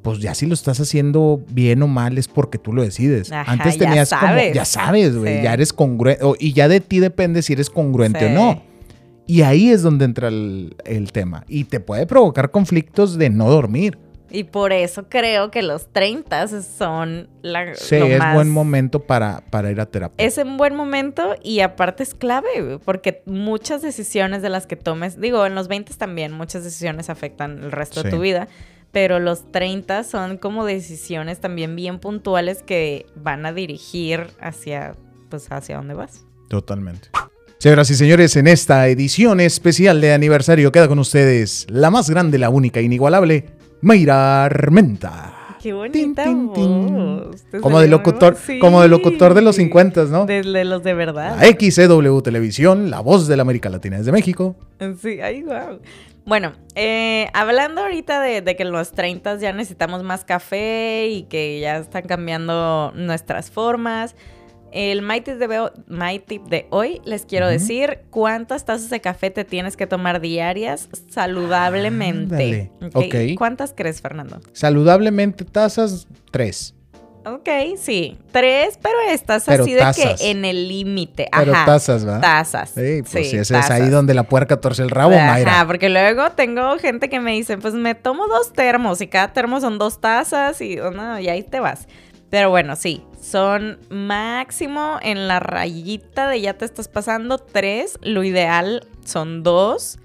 [0.03, 3.30] pues ya si lo estás haciendo bien o mal es porque tú lo decides.
[3.32, 5.42] Ajá, Antes ya tenías como, ya sabes, güey, Sí.
[5.44, 6.24] ya eres congruente.
[6.38, 8.62] Y ya de ti depende si eres congruente o no.
[9.26, 11.44] Y ahí es donde entra el, el tema.
[11.48, 13.96] Y te puede provocar conflictos de no dormir.
[14.32, 19.01] Y por eso creo que los 30 son la, Sí, lo es más- buen momento
[19.01, 20.24] para, para ir a terapia.
[20.24, 25.20] Es un buen momento y aparte es clave, porque muchas decisiones de las que tomes,
[25.20, 28.46] digo, en los 20 también muchas decisiones afectan el resto de tu vida,
[28.93, 34.95] pero los 30 son como decisiones también bien puntuales que van a dirigir hacia,
[35.28, 36.24] pues, hacia dónde vas.
[36.49, 37.09] Totalmente.
[37.59, 42.38] Señoras y señores, en esta edición especial de aniversario queda con ustedes la más grande,
[42.38, 43.45] la única, inigualable,
[43.82, 45.36] Mayra Armenta.
[45.62, 46.95] Qué bonita Tin, tin, tin.
[46.95, 47.43] voz.
[47.51, 48.59] Te Como de locutor, Sí.
[48.59, 50.24] como de locutor de los 50, ¿no?
[50.24, 51.36] De, de los de verdad.
[51.38, 54.57] La XCW Televisión, la voz de la América Latina desde México.
[55.03, 55.78] Sí, ay, wow.
[56.27, 61.23] Bueno, eh, hablando ahorita de, de que en los 30 ya necesitamos más café y
[61.25, 64.14] que ya están cambiando nuestras formas.
[64.73, 69.01] El My Tip de, veo- My Tip de hoy les quiero decir cuántas tazas de
[69.01, 72.35] café te tienes que tomar diarias saludablemente.
[72.35, 72.71] Ándale.
[72.95, 73.05] ¿ok?
[73.07, 73.14] Ok.
[73.37, 74.41] ¿Cuántas crees, Fernando?
[74.53, 76.77] Saludablemente, tazas, tres.
[77.27, 78.18] Ok, sí.
[78.33, 80.21] Tres, pero estás Pero así de tazas.
[80.21, 81.29] que en el límite.
[81.37, 81.64] Pero Ajá.
[81.66, 82.21] tazas, ¿verdad?
[82.21, 82.71] Tazas.
[82.71, 83.91] Sí, pues Sí, ese es ahí tazas.
[83.91, 85.64] donde la puerca torce el rabo, Ajá, Mayra.
[85.66, 89.61] porque luego tengo gente que me dice, pues me tomo dos termos y cada termo
[89.61, 91.87] son dos tazas y, oh, no, y ahí te vas.
[92.31, 97.99] Pero bueno, sí, son máximo en la rayita de ya te estás pasando tres.
[98.03, 99.99] Lo ideal son dos.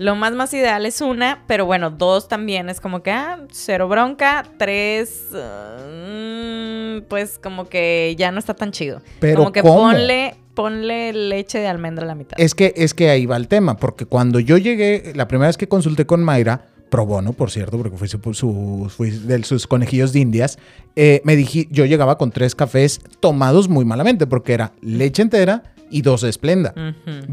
[0.00, 3.86] Lo más más ideal es una, pero bueno, dos también es como que, ah, cero
[3.86, 4.44] bronca.
[4.56, 9.02] Tres, mm, pues como que ya no está tan chido.
[9.20, 9.74] Pero como que ¿cómo?
[9.90, 12.38] ponle, ponle leche de almendra a la mitad.
[12.40, 15.56] Es que, es que ahí va el tema, porque cuando yo llegué, la primera vez
[15.58, 19.66] que consulté con Mayra, pro bono, por cierto, porque fui, su, su- fui de sus
[19.66, 20.58] conejillos de indias,
[20.96, 25.62] eh, me dije, yo llegaba con tres cafés tomados muy malamente, porque era leche entera
[25.90, 26.72] y dos de esplenda.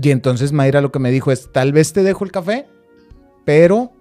[0.01, 2.65] Y entonces Mayra lo que me dijo es, tal vez te dejo el café,
[3.45, 3.91] pero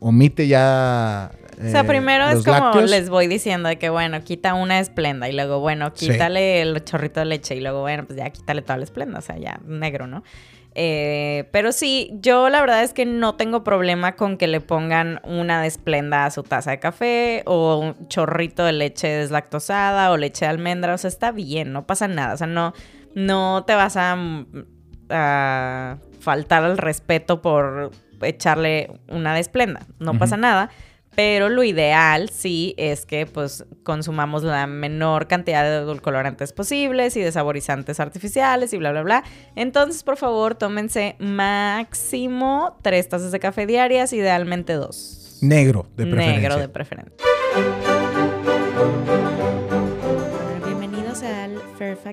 [0.00, 1.30] omite ya...
[1.58, 2.90] O sea, eh, primero es como lácteos.
[2.90, 6.08] les voy diciendo de que, bueno, quita una esplenda y luego, bueno, Sí.
[6.08, 9.22] quítale el chorrito de leche y luego, bueno, pues ya quítale toda la esplenda, o
[9.22, 10.24] sea, ya negro, ¿no?
[10.74, 15.20] Eh, pero sí, yo la verdad es que no tengo problema con que le pongan
[15.24, 20.16] una de esplenda a su taza de café o un chorrito de leche deslactosada o
[20.16, 22.72] leche de almendra, o sea, está bien, no pasa nada, o sea, no,
[23.14, 24.16] no te vas a,
[25.10, 27.90] a faltar al respeto por
[28.22, 30.70] echarle una de esplenda, no pasa nada.
[31.14, 37.20] Pero lo ideal sí es que pues consumamos la menor cantidad de edulcorantes posibles y
[37.20, 39.24] de saborizantes artificiales y bla, bla, bla.
[39.54, 45.38] Entonces, por favor, tómense máximo tres tazas de café diarias, idealmente dos.
[45.42, 46.40] Negro, de preferencia.
[46.40, 47.31] Negro de preferencia.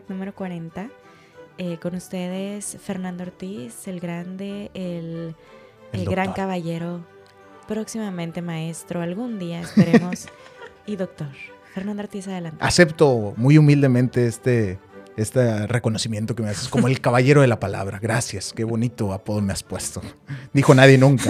[0.08, 0.90] Número 40.
[1.58, 5.36] Eh, con ustedes, Fernando Ortiz, el grande, el,
[5.92, 7.02] El el gran caballero,
[7.68, 10.28] próximamente maestro, algún día esperemos,
[10.86, 11.28] y doctor.
[11.74, 12.58] Fernando Ortiz, adelante.
[12.62, 14.80] Acepto muy humildemente este,
[15.20, 18.00] este reconocimiento que me haces como el caballero de la palabra.
[18.02, 20.02] Gracias, qué bonito apodo me has puesto.
[20.54, 21.24] Dijo nadie nunca.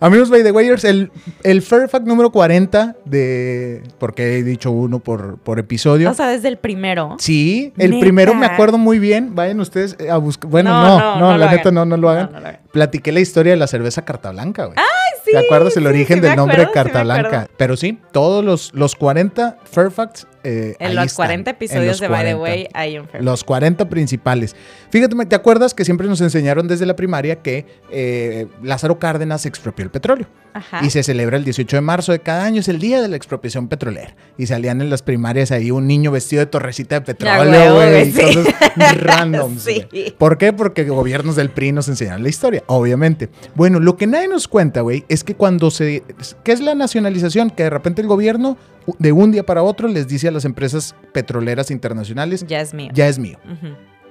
[0.00, 1.10] Amigos by the Wayers, el,
[1.42, 3.82] el Fair Fact número 40 de...
[3.98, 6.10] Porque he dicho uno por, por episodio.
[6.10, 7.16] O sea, desde el primero.
[7.18, 8.00] sí, el ¿Neta?
[8.00, 9.34] primero me acuerdo muy bien.
[9.34, 10.50] Vayan ustedes a buscar...
[10.50, 12.60] Bueno, No, no, no, no, no la neta no, no lo hagan.
[12.72, 14.76] Platiqué la historia de la cerveza Carta Blanca, güey.
[15.24, 17.48] Sí, ¿Te acuerdas el sí, origen sí del nombre sí Carta Blanca?
[17.56, 22.08] Pero sí, todos los, los 40 Fairfacts eh, En los están, 40 en episodios de
[22.08, 22.42] By the 40.
[22.42, 24.56] Way hay un Fair Los 40 principales.
[24.90, 29.84] Fíjate, ¿te acuerdas que siempre nos enseñaron desde la primaria que eh, Lázaro Cárdenas expropió
[29.84, 30.26] el petróleo?
[30.54, 30.84] Ajá.
[30.84, 33.16] Y se celebra el 18 de marzo de cada año, es el día de la
[33.16, 34.14] expropiación petrolera.
[34.36, 38.12] Y salían en las primarias ahí un niño vestido de torrecita de petróleo, güey, y
[38.12, 38.20] sí.
[38.20, 38.54] cosas
[38.98, 39.62] randoms.
[39.62, 39.86] Sí.
[40.18, 40.52] ¿Por qué?
[40.52, 43.30] Porque gobiernos del PRI nos enseñaron la historia, obviamente.
[43.54, 46.02] Bueno, lo que nadie nos cuenta, güey, es que cuando se...
[46.44, 47.50] ¿Qué es la nacionalización?
[47.50, 48.58] Que de repente el gobierno,
[48.98, 52.90] de un día para otro, les dice a las empresas petroleras internacionales, Ya es mío.
[52.94, 53.38] ya es mío.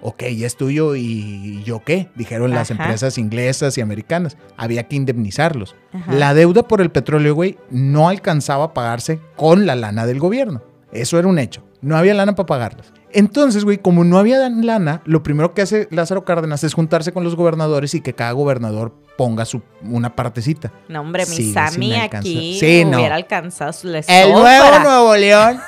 [0.03, 4.35] Ok, ya es tuyo y yo qué, dijeron las empresas inglesas y americanas.
[4.57, 5.75] Había que indemnizarlos.
[5.93, 6.11] Ajá.
[6.13, 10.63] La deuda por el petróleo, güey, no alcanzaba a pagarse con la lana del gobierno.
[10.91, 11.63] Eso era un hecho.
[11.81, 12.91] No había lana para pagarlas.
[13.13, 17.23] Entonces, güey, como no había lana, lo primero que hace Lázaro Cárdenas es juntarse con
[17.23, 20.71] los gobernadores y que cada gobernador ponga su, una partecita.
[20.89, 22.97] No, hombre, mi Sí, Sammy aquí Sí, no.
[22.97, 25.59] hubiera alcanzado su El nuevo Nuevo León.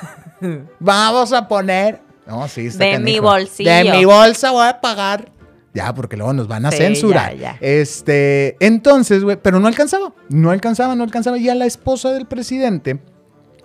[0.80, 2.02] Vamos a poner.
[2.28, 3.70] No, sí, está De mi bolsillo.
[3.72, 5.32] De mi bolsa voy a pagar.
[5.74, 7.34] Ya, porque luego nos van a Sí, censurar.
[7.36, 7.58] ya, ya.
[7.60, 10.14] Este, entonces, güey, pero no alcanzaba.
[10.30, 11.38] No alcanzaba, no alcanzaba.
[11.38, 13.00] Y a la esposa del presidente,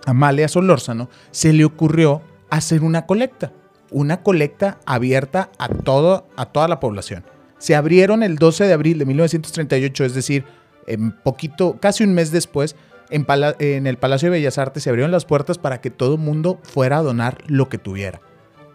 [0.05, 3.51] Amalia Solórzano, se le ocurrió hacer una colecta.
[3.91, 7.23] Una colecta abierta a, todo, a toda la población.
[7.57, 10.45] Se abrieron el 12 de abril de 1938, es decir,
[10.87, 12.75] en poquito, casi un mes después,
[13.09, 16.13] en, Pala- en el Palacio de Bellas Artes se abrieron las puertas para que todo
[16.15, 18.21] el mundo fuera a donar lo que tuviera.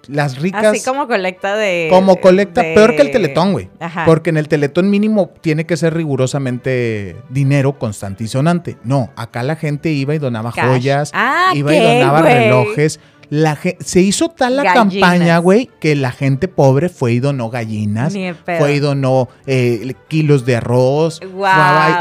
[0.06, 0.64] Las ricas.
[0.66, 1.86] Así como colecta de.
[1.88, 3.70] Como colecta, de- peor que el Teletón, güey.
[4.04, 8.76] Porque en el Teletón mínimo tiene que ser rigurosamente dinero constante y sonante.
[8.84, 10.66] No, acá la gente iba y donaba Cash.
[10.68, 12.34] joyas, Ah, iba y ¿qué, donaba güey?
[12.34, 13.00] relojes.
[13.36, 14.92] La se hizo tal la Gallinas.
[15.10, 18.14] campaña, güey, que la gente pobre fue y donó gallinas,
[18.44, 21.20] fue y donó eh, kilos de arroz.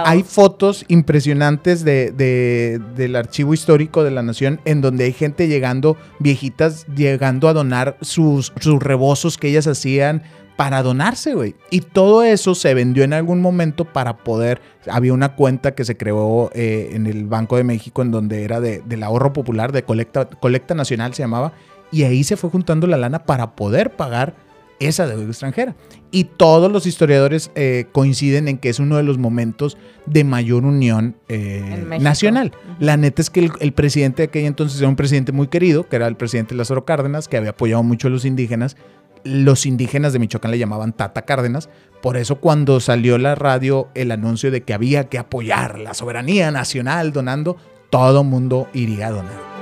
[0.05, 5.47] Hay fotos impresionantes de, de- del archivo histórico de la nación en donde hay gente
[5.47, 10.21] llegando, viejitas, llegando a donar sus, sus rebozos que ellas hacían
[10.63, 11.55] para donarse, güey.
[11.71, 14.61] Y todo eso se vendió en algún momento para poder.
[14.89, 18.61] Había una cuenta que se creó eh, en el Banco de México en donde era
[18.61, 21.51] de, del ahorro popular, de colecta, colecta nacional se llamaba.
[21.91, 24.35] Y ahí se fue juntando la lana para poder pagar
[24.79, 25.75] esa deuda extranjera.
[26.11, 30.63] Y todos los historiadores eh, coinciden en que es uno de los momentos de mayor
[30.63, 32.53] unión eh, nacional.
[32.79, 35.89] La neta es que el, el presidente de aquella entonces era un presidente muy querido,
[35.89, 38.77] que era el presidente Lázaro Cárdenas, que había apoyado mucho a los indígenas.
[39.23, 41.69] Los indígenas de Michoacán le llamaban Tata Cárdenas.
[42.01, 46.51] Por eso cuando salió la radio el anuncio de que había que apoyar la soberanía
[46.51, 47.55] nacional donando,
[47.89, 49.53] todo mundo iría a donar.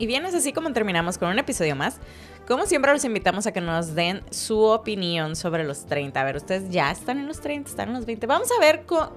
[0.00, 1.98] Y bien, es así como terminamos con un episodio más.
[2.46, 6.20] Como siempre, los invitamos a que nos den su opinión sobre los 30.
[6.20, 8.26] A ver, ustedes ya están en los 30, están en los 20.
[8.26, 9.10] Vamos a ver cu-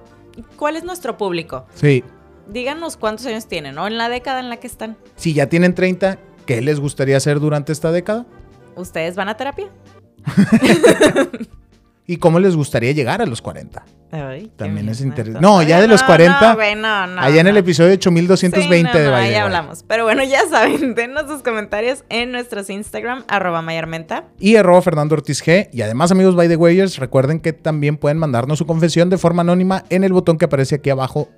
[0.56, 1.64] cuál es nuestro público.
[1.74, 2.02] Sí,
[2.48, 4.96] Díganos cuántos años tienen o en la década en la que están.
[5.16, 8.26] si ya tienen 30, ¿qué les gustaría hacer durante esta década?
[8.76, 9.68] ¿Ustedes van a terapia?
[12.04, 13.84] ¿Y cómo les gustaría llegar a los 40?
[14.10, 15.40] Ay, También es interesante.
[15.40, 17.60] No, ya de los 40, No, no, no, Allá en el no.
[17.60, 19.84] episodio 8220 Sí, no, de no, the ahí hablamos.
[19.86, 24.24] Pero bueno, ya saben, denos sus comentarios en nuestros Instagram, arroba mayarmenta.
[24.38, 25.70] Y arroba Fernando Ortiz G.
[25.72, 29.42] Y además, amigos By the Wayers, recuerden que también pueden mandarnos su confesión de forma
[29.42, 31.28] anónima en el botón que aparece aquí abajo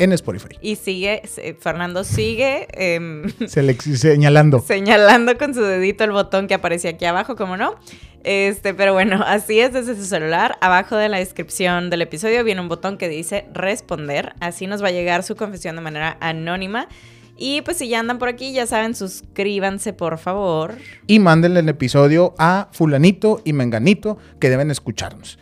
[0.00, 0.56] en Spotify.
[0.62, 1.22] Y sigue,
[1.60, 4.60] Fernando sigue em, señalando.
[4.60, 7.76] señalando con su dedito el botón que aparece aquí abajo, como no.
[8.24, 10.56] Este, pero bueno, así es desde su celular.
[10.62, 14.34] Abajo de la descripción del episodio viene un botón que dice responder.
[14.40, 16.88] Así nos va a llegar su confesión de manera anónima.
[17.36, 20.74] Y pues si ya andan por aquí, ya saben, suscríbanse por favor.
[21.06, 25.38] Y mándenle el episodio a Fulanito y Menganito que deben escucharnos.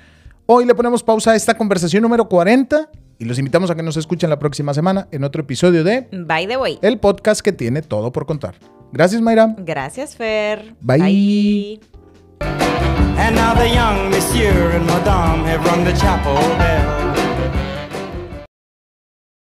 [0.46, 2.88] Hoy le ponemos pausa a esta conversación número 40
[3.18, 6.46] y los invitamos a que nos escuchen la próxima semana en otro episodio de By
[6.46, 6.78] the way.
[6.82, 8.54] El podcast que tiene todo por contar.
[8.92, 9.54] Gracias, Mayra.
[9.58, 10.74] Gracias, Fer.
[10.80, 10.98] Bye.
[10.98, 11.80] Bye.
[13.18, 17.27] And now the young monsieur and madame have rung the chapel bell.